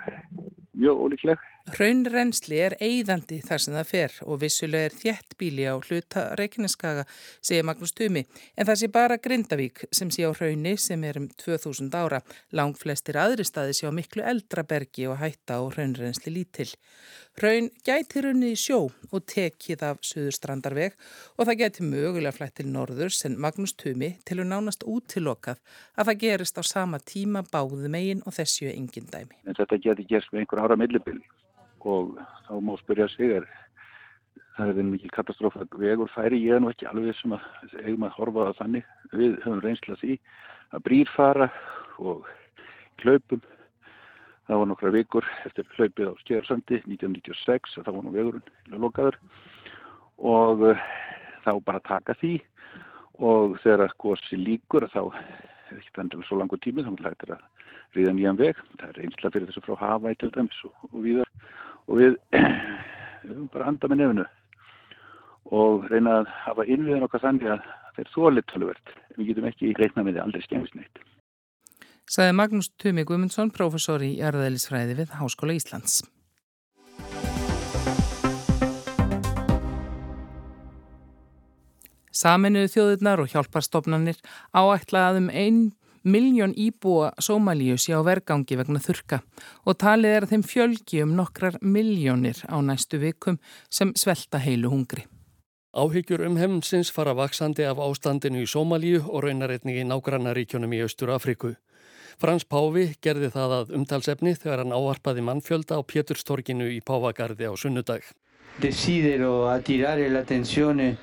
mjög 0.79 1.05
ólíkleg. 1.05 1.47
Hraunrensli 1.69 2.61
er 2.65 2.75
eigðandi 2.81 3.41
þar 3.45 3.61
sem 3.61 3.75
það 3.77 3.89
fer 3.91 4.15
og 4.25 4.39
vissulega 4.41 4.89
er 4.89 4.95
þjættbíli 4.97 5.67
á 5.69 5.75
hluta 5.77 6.23
Reykjaneskaga, 6.39 7.05
segir 7.45 7.67
Magnús 7.69 7.93
Tumi, 7.93 8.23
en 8.57 8.69
það 8.69 8.81
sé 8.81 8.89
bara 8.95 9.19
Grindavík 9.21 9.85
sem 9.93 10.13
sé 10.15 10.25
á 10.25 10.33
hraunni 10.33 10.77
sem 10.81 11.05
er 11.05 11.21
um 11.21 11.29
2000 11.29 11.93
ára. 11.99 12.23
Lang 12.57 12.79
flestir 12.79 13.19
aðri 13.21 13.45
staði 13.45 13.77
sé 13.77 13.91
á 13.91 13.93
miklu 13.93 14.25
eldra 14.25 14.65
bergi 14.65 15.09
og 15.11 15.21
hætta 15.21 15.61
á 15.61 15.63
hraunrensli 15.69 16.33
lítill. 16.33 16.73
Hraun 17.39 17.69
gæti 17.87 18.25
runni 18.25 18.55
í 18.55 18.59
sjó 18.59 18.89
og 18.89 19.27
tekið 19.31 19.85
af 19.87 20.01
Suðurstrandarveg 20.07 20.97
og 21.37 21.47
það 21.47 21.61
gæti 21.61 21.85
mögulega 21.87 22.35
flætt 22.35 22.57
til 22.59 22.67
norðurs 22.73 23.21
en 23.29 23.37
Magnús 23.39 23.77
Tumi 23.79 24.11
til 24.27 24.41
að 24.41 24.51
nánast 24.51 24.85
útilokað 24.89 25.61
að 25.95 26.11
það 26.11 26.21
gerist 26.25 26.59
á 26.59 26.63
sama 26.67 26.99
tíma 26.99 27.45
báðu 27.47 27.91
megin 27.93 28.25
og 28.27 28.35
þessu 28.37 28.71
engin 28.73 29.09
dæmi. 29.13 29.39
En 29.47 29.59
þetta 29.59 29.79
geti 29.85 30.07
gerst 30.11 30.33
með 30.33 30.45
einhver 30.45 30.65
ára 30.65 30.79
millibili. 30.79 31.25
Og 31.87 32.19
þá 32.49 32.55
má 32.59 32.75
spyrja 32.81 33.07
sig 33.13 33.39
er 33.39 33.47
það 34.59 34.81
er 34.83 34.89
mikið 34.89 35.15
katastrófa 35.15 35.67
vegur 35.79 36.11
færi 36.11 36.41
ég 36.43 36.57
er 36.57 36.63
nú 36.63 36.73
ekki 36.73 36.89
alveg 36.91 37.15
sem 37.19 37.37
að 37.37 37.77
eigum 37.85 38.09
að 38.09 38.17
horfa 38.17 38.49
það 38.49 38.59
þannig. 38.63 38.89
Við 39.13 39.37
höfum 39.45 39.63
reynslað 39.63 40.03
því 40.03 40.19
að 40.75 40.85
brýr 40.89 41.13
fara 41.15 41.49
og 41.99 42.27
hlaupum. 43.05 43.45
Það 44.49 44.61
var 44.63 44.71
nokkra 44.71 44.93
vikur 44.95 45.27
eftir 45.47 45.69
hlaupið 45.77 46.11
á 46.11 46.15
Skjæðarsandi 46.25 46.81
1996 46.89 47.79
og 47.79 47.87
það 47.87 47.99
var 47.99 48.07
nú 48.07 48.15
vegurinn 48.17 48.83
lokaður. 48.83 49.19
Og 50.19 50.65
uh, 50.73 50.87
þá 51.45 51.53
bara 51.65 51.85
taka 51.87 52.17
því 52.19 52.39
og 53.19 53.59
þegar 53.63 53.87
að 53.87 53.97
gósi 54.03 54.39
líkur 54.39 54.89
þá 54.93 55.01
er 55.03 55.79
ekki 55.79 55.95
þannig 55.99 56.27
svo 56.29 56.39
langu 56.41 56.59
tími 56.63 56.85
þá 56.87 56.93
hættir 57.07 57.35
að 57.37 57.45
ríða 57.97 58.15
nýjan 58.17 58.41
veg. 58.41 58.63
Það 58.79 58.89
er 58.89 59.03
einslega 59.05 59.35
fyrir 59.35 59.51
þessu 59.51 59.65
frá 59.67 59.77
hafa 59.83 60.15
í 60.15 60.19
til 60.21 60.31
dæmis 60.35 60.63
og, 60.69 60.89
og 60.93 60.99
viðar 61.07 61.31
og 61.89 61.99
við 62.01 62.17
höfum 63.27 63.51
bara 63.53 63.69
anda 63.73 63.91
með 63.91 64.03
nefnu 64.05 64.29
og 65.59 65.87
reyna 65.89 66.19
að 66.23 66.33
hafa 66.45 66.67
innviðan 66.69 67.07
okkar 67.09 67.25
þannig 67.25 67.55
að 67.55 67.69
það 67.69 68.03
er 68.05 68.11
þó 68.15 68.25
litaluvert. 68.33 68.97
Við 69.17 69.31
getum 69.33 69.49
ekki 69.49 69.77
reikna 69.79 70.05
með 70.05 70.19
því 70.19 70.27
aldrei 70.27 70.45
skemmist 70.45 70.77
neitt 70.79 71.07
saði 72.09 72.33
Magnús 72.33 72.71
Tumi 72.81 73.05
Gumundsson, 73.05 73.51
professor 73.53 74.01
í 74.05 74.15
Jærðælisfræði 74.17 74.97
við 75.03 75.11
Háskóla 75.19 75.57
Íslands. 75.59 76.01
Saminuðu 82.19 82.71
þjóðurnar 82.73 83.21
og 83.23 83.29
hjálparstofnanir 83.31 84.17
áætlaðum 84.57 85.29
ein 85.31 85.59
miljón 86.03 86.55
íbúa 86.59 87.13
Sómalíu 87.23 87.77
sé 87.79 87.95
á 87.95 88.03
vergangi 88.03 88.57
vegna 88.59 88.81
þurka 88.83 89.21
og 89.65 89.79
talið 89.79 90.17
er 90.17 90.27
að 90.27 90.33
þeim 90.33 90.45
fjölgi 90.51 91.03
um 91.05 91.15
nokkrar 91.19 91.61
miljónir 91.63 92.41
á 92.51 92.59
næstu 92.59 92.99
vikum 92.99 93.39
sem 93.71 93.93
svelta 93.95 94.41
heilu 94.43 94.73
hungri. 94.73 95.05
Áhyggjur 95.79 96.25
um 96.27 96.39
heimsins 96.41 96.91
fara 96.91 97.15
vaksandi 97.15 97.63
af 97.69 97.79
ástandinu 97.79 98.43
í 98.43 98.51
Sómalíu 98.51 99.05
og 99.05 99.23
raunareitningi 99.23 99.85
í 99.85 99.87
nágrannaríkjunum 99.87 100.75
í 100.75 100.81
Östur 100.87 101.13
Afriku. 101.15 101.53
Frans 102.19 102.43
Páfi 102.43 102.97
gerði 103.05 103.29
það 103.31 103.55
að 103.61 103.77
umtalsefni 103.79 104.33
þegar 104.35 104.65
hann 104.65 104.75
áarpaði 104.75 105.23
mannfjölda 105.23 105.79
á 105.79 105.87
Péturstorginu 105.87 106.67
í 106.73 106.81
Páfagarði 106.83 107.47
á 107.47 107.55
sunnudag. 107.55 108.03
Desidero 108.59 109.47
attirare 109.53 110.09
l'attenzione 110.11 110.97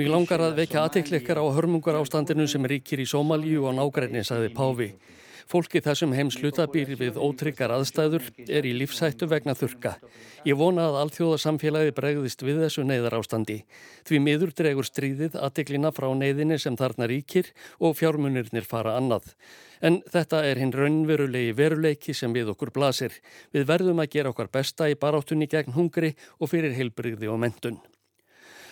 Mér 0.00 0.10
langar 0.14 0.40
að 0.40 0.60
vekja 0.62 0.84
aðteikleikar 0.86 1.40
á 1.42 1.44
hörmungar 1.52 1.98
ástandinu 2.00 2.46
sem 2.48 2.64
ríkir 2.64 3.02
í 3.02 3.06
Sómalíu 3.08 3.66
og 3.68 3.74
nágræni, 3.76 4.22
sagði 4.24 4.52
Páfi. 4.54 4.92
Fólki 5.50 5.80
þessum 5.82 6.12
heims 6.14 6.36
hlutabýr 6.38 6.92
við 6.94 7.16
ótryggar 7.18 7.72
aðstæður 7.74 8.28
er 8.46 8.68
í 8.68 8.70
lífsættu 8.76 9.26
vegna 9.26 9.56
þurka. 9.58 9.96
Ég 10.46 10.54
vona 10.60 10.84
að 10.86 10.98
alþjóðasamfélagi 11.00 11.94
bregðist 11.96 12.44
við 12.46 12.62
þessu 12.62 12.84
neyðar 12.86 13.16
ástandi. 13.18 13.56
Því 14.06 14.22
miður 14.22 14.54
dregur 14.60 14.86
stríðið 14.86 15.34
aðteklina 15.42 15.90
frá 15.96 16.06
neyðinni 16.14 16.60
sem 16.62 16.78
þarna 16.78 17.10
ríkir 17.10 17.50
og 17.82 17.98
fjármunirnir 17.98 18.62
fara 18.62 18.94
annað. 19.00 19.26
En 19.82 19.98
þetta 20.06 20.44
er 20.46 20.62
hinn 20.62 20.76
raunverulegi 20.76 21.56
veruleiki 21.58 22.14
sem 22.14 22.30
við 22.30 22.54
okkur 22.54 22.70
blasir. 22.70 23.16
Við 23.50 23.66
verðum 23.74 24.04
að 24.04 24.12
gera 24.14 24.30
okkar 24.30 24.54
besta 24.54 24.86
í 24.86 24.94
baráttunni 24.94 25.50
gegn 25.50 25.74
hungri 25.74 26.14
og 26.38 26.54
fyrir 26.54 26.78
heilbrigði 26.78 27.26
og 27.26 27.42
mentun. 27.42 27.82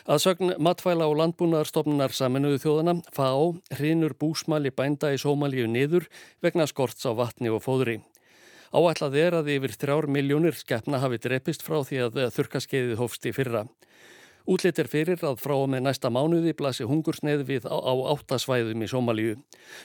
Að 0.09 0.23
sögn 0.23 0.55
matfæla 0.65 1.05
og 1.05 1.19
landbúnaðarstofnunar 1.21 2.15
saminuðu 2.17 2.63
þjóðana, 2.63 2.95
FAO, 3.13 3.59
hrinur 3.77 4.15
búsmæli 4.17 4.71
bænda 4.73 5.11
í 5.13 5.19
Sómalíu 5.21 5.67
niður 5.69 6.07
vegna 6.41 6.65
skorts 6.65 7.05
á 7.05 7.13
vatni 7.13 7.53
og 7.53 7.61
fóðri. 7.61 7.99
Áætlað 8.73 9.19
er 9.21 9.37
að 9.37 9.51
yfir 9.53 9.75
þrjár 9.77 10.09
miljónir 10.09 10.57
skeppna 10.57 11.03
hafi 11.03 11.21
drepist 11.21 11.61
frá 11.61 11.83
því 11.85 12.01
að 12.07 12.17
þurkaskeiðið 12.39 13.03
hófst 13.03 13.29
í 13.29 13.35
fyrra. 13.37 13.67
Útlitt 14.49 14.79
er 14.81 14.89
fyrir 14.89 15.21
að 15.29 15.43
frá 15.43 15.53
með 15.69 15.83
næsta 15.85 16.09
mánuði 16.09 16.55
blasi 16.57 16.87
hungursneið 16.89 17.43
við 17.51 17.67
á, 17.69 17.77
á 17.77 17.93
áttasvæðum 18.15 18.81
í 18.81 18.89
Somalíu. 18.89 19.35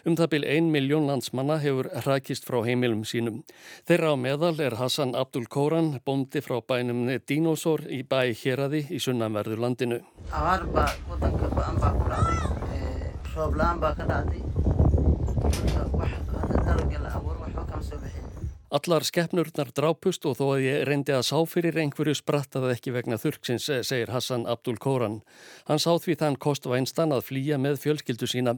Um 0.07 0.15
það 0.15 0.29
byl 0.31 0.45
ein 0.55 0.69
miljón 0.71 1.09
landsmanna 1.09 1.57
hefur 1.59 1.89
hrakist 2.05 2.47
frá 2.47 2.61
heimilum 2.63 3.03
sínum. 3.03 3.41
Þeirra 3.83 4.13
á 4.13 4.23
meðal 4.23 4.55
er 4.63 4.77
Hassan 4.79 5.17
Abdul 5.19 5.49
Koran, 5.51 5.97
bondi 6.07 6.39
frá 6.39 6.61
bænum 6.63 7.11
Dinosor 7.27 7.83
í 7.91 8.05
bæ 8.07 8.31
Hjeraði 8.39 8.85
í 8.87 9.03
sunnanverður 9.03 9.65
landinu. 9.67 9.99
Allar 18.73 19.03
skeppnurnar 19.05 19.69
drápust 19.77 20.23
og 20.25 20.39
þó 20.39 20.47
að 20.55 20.63
ég 20.63 20.79
reyndi 20.89 21.13
að 21.13 21.27
sá 21.27 21.35
fyrir 21.45 21.75
einhverju 21.77 22.15
sprattaði 22.17 22.71
ekki 22.73 22.93
vegna 22.95 23.19
þurksins, 23.21 23.67
eh, 23.69 23.83
segir 23.85 24.09
Hassan 24.09 24.47
Abdul 24.49 24.79
Koran. 24.81 25.19
Hann 25.67 25.77
sá 25.77 25.91
því 25.93 26.15
þann 26.17 26.37
kostvænstan 26.41 27.13
að 27.13 27.27
flýja 27.27 27.59
með 27.61 27.77
fjölskyldu 27.83 28.25
sína. 28.25 28.55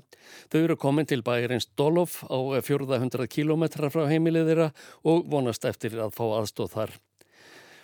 Þau 0.48 0.64
eru 0.64 0.78
komin 0.78 1.06
til 1.06 1.22
bæjarins 1.22 1.68
Dolof 1.76 2.24
á 2.32 2.40
400 2.64 3.28
km 3.28 3.68
frá 3.92 4.08
heimilið 4.08 4.48
þeirra 4.48 4.70
og 5.04 5.28
vonast 5.28 5.66
eftir 5.66 6.00
að 6.00 6.16
fá 6.16 6.24
aðstóð 6.40 6.72
þar. 6.72 6.96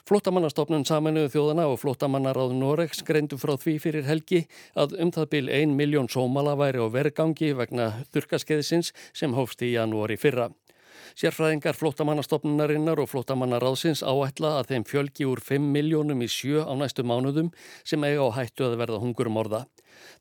Flótamannastofnun 0.08 0.86
saminuðu 0.88 1.30
þjóðana 1.36 1.67
og 1.70 1.78
flótamannaráð 1.80 2.56
Noregs 2.58 3.04
greindu 3.06 3.38
frá 3.38 3.54
því 3.60 3.76
fyrir 3.84 4.08
helgi 4.08 4.46
að 4.74 4.96
um 5.04 5.12
það 5.12 5.30
byl 5.36 5.50
1 5.50 5.76
miljón 5.78 6.10
sómala 6.10 6.56
væri 6.56 6.80
á 6.80 6.88
vergangi 6.89 7.52
vegna 7.54 8.06
þurkaskeiðsins 8.15 8.96
sem 9.13 9.36
hófst 9.38 9.62
í 9.62 9.76
janúari 9.76 10.17
fyrra. 10.17 10.50
Sérfræðingar 11.19 11.78
flótamannastofnunarinnar 11.78 13.02
og 13.04 13.12
flótamannaráðsins 13.12 14.04
áætla 14.06 14.58
að 14.62 14.74
þeim 14.74 14.88
fjölgi 14.88 15.28
úr 15.28 15.43
5 15.43 15.69
miljónum 15.76 16.24
í 16.24 16.30
sjö 16.32 16.63
á 16.63 16.74
næstu 16.78 17.04
mánuðum 17.04 17.52
sem 17.84 18.04
eiga 18.08 18.28
á 18.28 18.30
hættu 18.39 18.67
að 18.69 18.80
verða 18.82 19.02
hungurum 19.04 19.39
orða. 19.41 19.65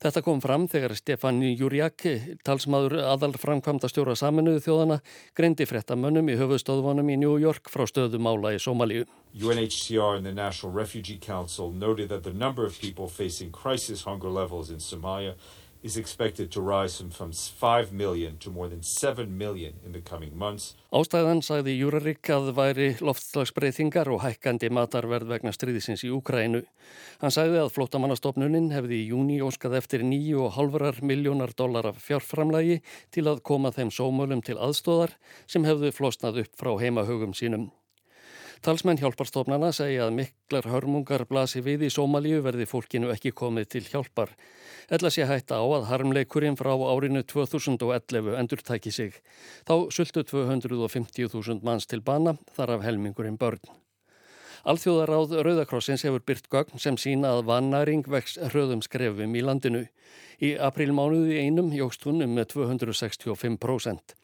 Þetta 0.01 0.21
kom 0.25 0.41
fram 0.41 0.67
þegar 0.69 0.95
Stefani 0.97 1.51
Júriak, 1.57 2.03
talsmaður 2.45 2.97
aðal 3.05 3.33
framkvæmda 3.37 3.89
stjóra 3.89 4.15
saminuðu 4.17 4.63
þjóðana, 4.65 4.99
greindi 5.37 5.67
frettamönnum 5.69 6.29
í 6.31 6.37
höfustöðvanum 6.39 7.11
í 7.13 7.17
New 7.21 7.37
York 7.41 7.69
frá 7.71 7.85
stöðum 7.89 8.29
ála 8.29 8.55
í 8.55 8.61
Somalíu. 8.61 9.05
UNHCR 9.31 10.17
and 10.17 10.25
the 10.25 10.33
National 10.33 10.73
Refugee 10.73 11.17
Council 11.17 11.71
noted 11.71 12.09
that 12.09 12.23
the 12.23 12.33
number 12.33 12.65
of 12.65 12.77
people 12.79 13.07
facing 13.07 13.51
crisis 13.51 14.03
hunger 14.03 14.29
levels 14.29 14.69
in 14.69 14.79
Somalia 14.79 15.35
is 15.83 15.97
expected 15.97 16.51
to 16.51 16.61
rise 16.61 17.03
from 17.11 17.31
5 17.31 17.91
million 17.91 18.37
to 18.37 18.49
more 18.49 18.69
than 18.69 18.83
7 18.83 19.37
million 19.37 19.73
in 19.85 19.91
the 19.93 20.01
coming 20.01 20.37
months. 20.37 20.75
Ástæðan 20.91 21.41
sagði 21.41 21.77
Júrarik 21.79 22.29
að 22.29 22.51
væri 22.57 22.87
loftslagsbreytingar 23.01 24.11
og 24.11 24.21
hækkandi 24.25 24.69
matarverð 24.73 25.31
vegna 25.31 25.53
stríðisins 25.55 26.05
í 26.05 26.11
Úkrænu. 26.13 26.63
Hann 27.23 27.33
sagði 27.33 27.61
að 27.63 27.73
flótamannastofnunin 27.77 28.71
hefði 28.75 29.01
í 29.01 29.09
júni 29.13 29.41
óskað 29.41 29.79
eftir 29.81 30.05
9,5 30.05 31.01
miljónar 31.01 31.55
dólar 31.57 31.91
af 31.93 32.01
fjárframlægi 32.05 32.81
til 33.09 33.27
að 33.31 33.43
koma 33.47 33.73
þeim 33.73 33.93
sómölum 33.95 34.45
til 34.45 34.59
aðstóðar 34.59 35.17
sem 35.47 35.65
hefðu 35.65 35.95
flosnað 35.95 36.43
upp 36.45 36.57
frá 36.59 36.75
heimahögum 36.81 37.33
sínum. 37.37 37.71
Talsmenn 38.61 38.99
hjálparstofnana 39.01 39.71
segja 39.73 40.03
að 40.05 40.19
miklar 40.19 40.67
hörmungar 40.69 41.23
blasi 41.25 41.63
við 41.65 41.87
í 41.87 41.89
Sómalíu 41.89 42.43
verði 42.45 42.67
fólkinu 42.69 43.09
ekki 43.09 43.31
komið 43.33 43.71
til 43.73 43.81
hjálpar. 43.87 44.35
Ella 44.93 45.09
sé 45.09 45.25
hætta 45.25 45.57
á 45.57 45.65
að 45.65 45.87
harmleikurinn 45.89 46.59
frá 46.59 46.69
árinu 46.69 47.23
2011 47.25 48.37
endur 48.37 48.61
tæki 48.61 48.93
sig. 48.93 49.17
Þá 49.65 49.89
sultu 49.89 50.21
250.000 50.29 51.65
manns 51.65 51.89
til 51.89 52.03
bana, 52.05 52.35
þar 52.53 52.75
af 52.77 52.85
helmingurinn 52.85 53.41
börn. 53.41 53.65
Alþjóðaráð 54.61 55.39
Rauðakrossins 55.41 56.05
hefur 56.05 56.21
byrt 56.21 56.53
gögn 56.53 56.77
sem 56.77 57.01
sína 57.01 57.33
að 57.33 57.47
vannæring 57.49 58.05
vex 58.05 58.37
hröðum 58.51 58.85
skrefum 58.85 59.33
í 59.33 59.41
landinu. 59.41 59.87
Í 60.37 60.53
aprílmánuði 60.61 61.41
einum 61.47 61.73
jógst 61.73 62.05
hún 62.05 62.21
um 62.21 62.37
með 62.37 62.51
265%. 62.59 64.20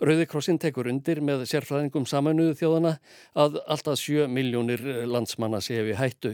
Rauðikrossin 0.00 0.56
tekur 0.56 0.88
undir 0.88 1.18
með 1.20 1.42
sérfræðingum 1.50 2.06
samanuðu 2.08 2.54
þjóðana 2.56 2.94
að 3.36 3.58
alltaf 3.68 3.98
7 4.00 4.30
miljónir 4.32 4.80
landsmanna 5.04 5.60
sé 5.60 5.82
við 5.84 5.98
hættu. 6.00 6.32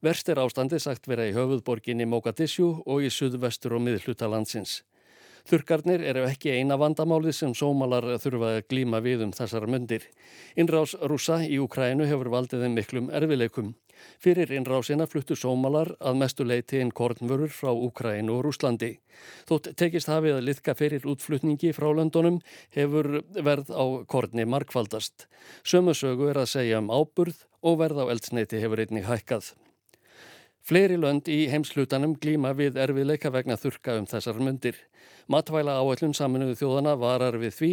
Verst 0.00 0.30
er 0.30 0.38
ástandi 0.38 0.78
sagt 0.78 1.10
vera 1.10 1.26
í 1.26 1.34
höfuðborginni 1.34 2.06
Mogadishu 2.06 2.68
og 2.86 3.02
í 3.02 3.10
suðvestur 3.10 3.74
og 3.74 3.82
miðluta 3.82 4.30
landsins. 4.30 4.84
Þurkarnir 5.50 6.04
eru 6.06 6.22
ekki 6.28 6.52
eina 6.54 6.78
vandamáli 6.78 7.32
sem 7.34 7.50
sómalar 7.56 8.06
þurfa 8.22 8.54
að 8.60 8.64
glíma 8.70 9.02
við 9.02 9.26
um 9.26 9.34
þessar 9.34 9.66
myndir. 9.66 10.06
Innrás 10.54 10.94
rúsa 11.02 11.40
í 11.42 11.58
Ukrænu 11.58 12.06
hefur 12.06 12.30
valdið 12.30 12.62
þeim 12.62 12.78
miklum 12.78 13.10
erfileikum. 13.10 13.74
Fyrir 14.22 14.52
innrásina 14.56 15.06
fluttu 15.10 15.36
sómalar 15.38 15.92
að 16.00 16.18
mestu 16.22 16.46
leiti 16.46 16.80
inn 16.80 16.92
kornvörur 16.92 17.52
frá 17.54 17.70
Ukrænu 17.72 18.36
og 18.38 18.44
Rúslandi. 18.46 18.92
Þótt 19.48 19.72
tekist 19.80 20.10
hafið 20.10 20.38
að 20.38 20.46
liðka 20.48 20.76
fyrir 20.78 21.08
útflutningi 21.08 21.72
frá 21.76 21.88
löndunum 21.94 22.40
hefur 22.76 23.22
verð 23.36 23.72
á 23.72 23.84
korni 24.10 24.46
markvaldast. 24.48 25.26
Sömusögu 25.64 26.30
er 26.30 26.42
að 26.44 26.52
segja 26.56 26.82
um 26.82 26.92
áburð 26.92 27.44
og 27.62 27.80
verð 27.82 28.04
á 28.04 28.10
eldsneiti 28.12 28.62
hefur 28.62 28.84
einnig 28.84 29.08
hækkað. 29.08 29.52
Fleiri 30.66 30.98
lönd 31.00 31.28
í 31.32 31.46
heimslutanum 31.50 32.12
glíma 32.20 32.52
við 32.56 32.76
erfiðleika 32.78 33.32
vegna 33.32 33.56
þurka 33.58 33.96
um 33.98 34.06
þessar 34.10 34.40
myndir. 34.44 34.76
Matvæla 35.30 35.78
áætlun 35.80 36.12
saminuðu 36.16 36.56
þjóðana 36.58 36.96
varar 36.98 37.38
við 37.40 37.54
því 37.56 37.70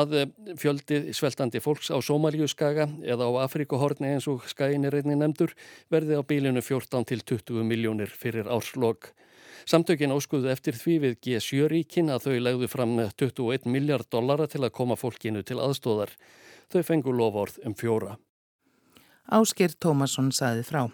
að 0.00 0.14
fjöldi 0.60 1.00
sveltandi 1.16 1.60
fólks 1.60 1.90
á 1.90 1.98
Somalíuskaga 2.00 2.86
eða 3.02 3.28
á 3.28 3.44
Afrikuhorni 3.44 4.14
eins 4.14 4.28
og 4.30 4.46
skæinir 4.48 4.94
einni 4.94 5.18
nefndur 5.18 5.52
verði 5.90 6.16
á 6.16 6.22
bílinu 6.22 6.62
14 6.62 7.08
til 7.10 7.20
20 7.20 7.66
miljónir 7.66 8.12
fyrir 8.14 8.48
árslokk. 8.48 9.10
Samtökin 9.68 10.14
óskuðu 10.14 10.48
eftir 10.50 10.78
því 10.78 10.96
við 11.04 11.18
G7 11.26 11.68
ríkin 11.70 12.10
að 12.14 12.28
þau 12.28 12.38
legðu 12.46 12.70
fram 12.70 12.96
21 13.20 13.68
miljard 13.68 14.08
dollara 14.10 14.48
til 14.48 14.62
að 14.64 14.74
koma 14.78 14.96
fólkinu 14.96 15.44
til 15.44 15.60
aðstóðar. 15.60 16.14
Þau 16.72 16.82
fengu 16.86 17.14
lofórð 17.14 17.60
um 17.66 17.76
fjóra. 17.76 18.16
Ásker 19.30 19.76
Tómasson 19.78 20.32
saði 20.34 20.64
frá. 20.66 20.88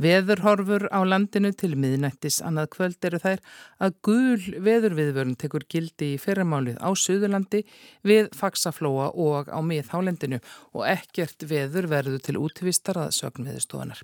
Veðurhorfur 0.00 0.86
á 0.88 1.00
landinu 1.04 1.50
til 1.52 1.74
miðnættis 1.76 2.38
annað 2.46 2.70
kvöld 2.72 3.04
eru 3.04 3.18
þær 3.20 3.42
að 3.84 3.96
gul 4.06 4.60
veðurviðvörn 4.64 5.34
tekur 5.40 5.66
gildi 5.68 6.14
í 6.14 6.20
fyrramálið 6.20 6.78
á 6.80 6.88
Suðurlandi 6.96 7.60
við 8.08 8.30
Faxaflóa 8.36 9.10
og 9.12 9.50
á 9.52 9.60
miðhálendinu 9.60 10.38
og 10.72 10.86
ekkert 10.88 11.44
veður 11.50 11.90
verður 11.92 12.24
til 12.24 12.38
útvistar 12.40 13.02
að 13.02 13.12
sögn 13.18 13.50
veðurstofanar. 13.50 14.00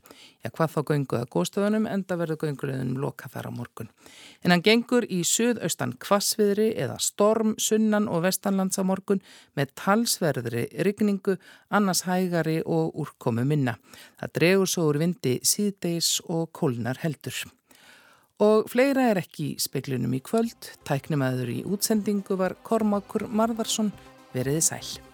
Já, 0.46 0.52
hvað 0.54 0.70
þá 0.70 0.80
gönguð 0.86 1.18
að 1.18 1.30
góðstofunum 1.34 1.86
enda 1.90 2.16
verður 2.20 2.38
göngulegunum 2.44 2.98
loka 3.02 3.26
þar 3.32 3.48
á 3.50 3.52
morgun. 3.56 3.88
En 4.44 4.52
hann 4.54 4.62
gengur 4.62 5.02
í 5.10 5.24
suðaustan 5.26 5.96
kvassviðri 5.98 6.68
eða 6.84 7.00
storm, 7.02 7.56
sunnan 7.58 8.06
og 8.06 8.22
vestanlands 8.28 8.78
á 8.78 8.86
morgun 8.86 9.22
með 9.58 9.72
talsverðri 9.80 10.68
rigningu, 10.86 11.34
annars 11.74 12.04
hægari 12.06 12.60
og 12.62 12.94
úrkomu 12.94 13.42
minna. 13.48 13.74
Það 14.20 14.34
dregur 14.38 14.70
svo 14.70 14.86
úr 14.92 15.00
vindi 15.02 15.34
síðdeis 15.42 16.20
og 16.30 16.52
kólnar 16.54 17.02
heldur. 17.02 17.42
Og 18.46 18.70
fleira 18.70 19.08
er 19.10 19.22
ekki 19.24 19.54
í 19.54 19.58
speklinum 19.58 20.14
í 20.14 20.22
kvöld. 20.22 20.70
Tæknum 20.86 21.26
aður 21.26 21.50
í 21.56 21.58
útsendingu 21.66 22.38
var 22.38 22.54
Kormákur 22.62 23.26
Marðarsson 23.32 23.90
veriði 24.36 24.62
sæl. 24.62 25.05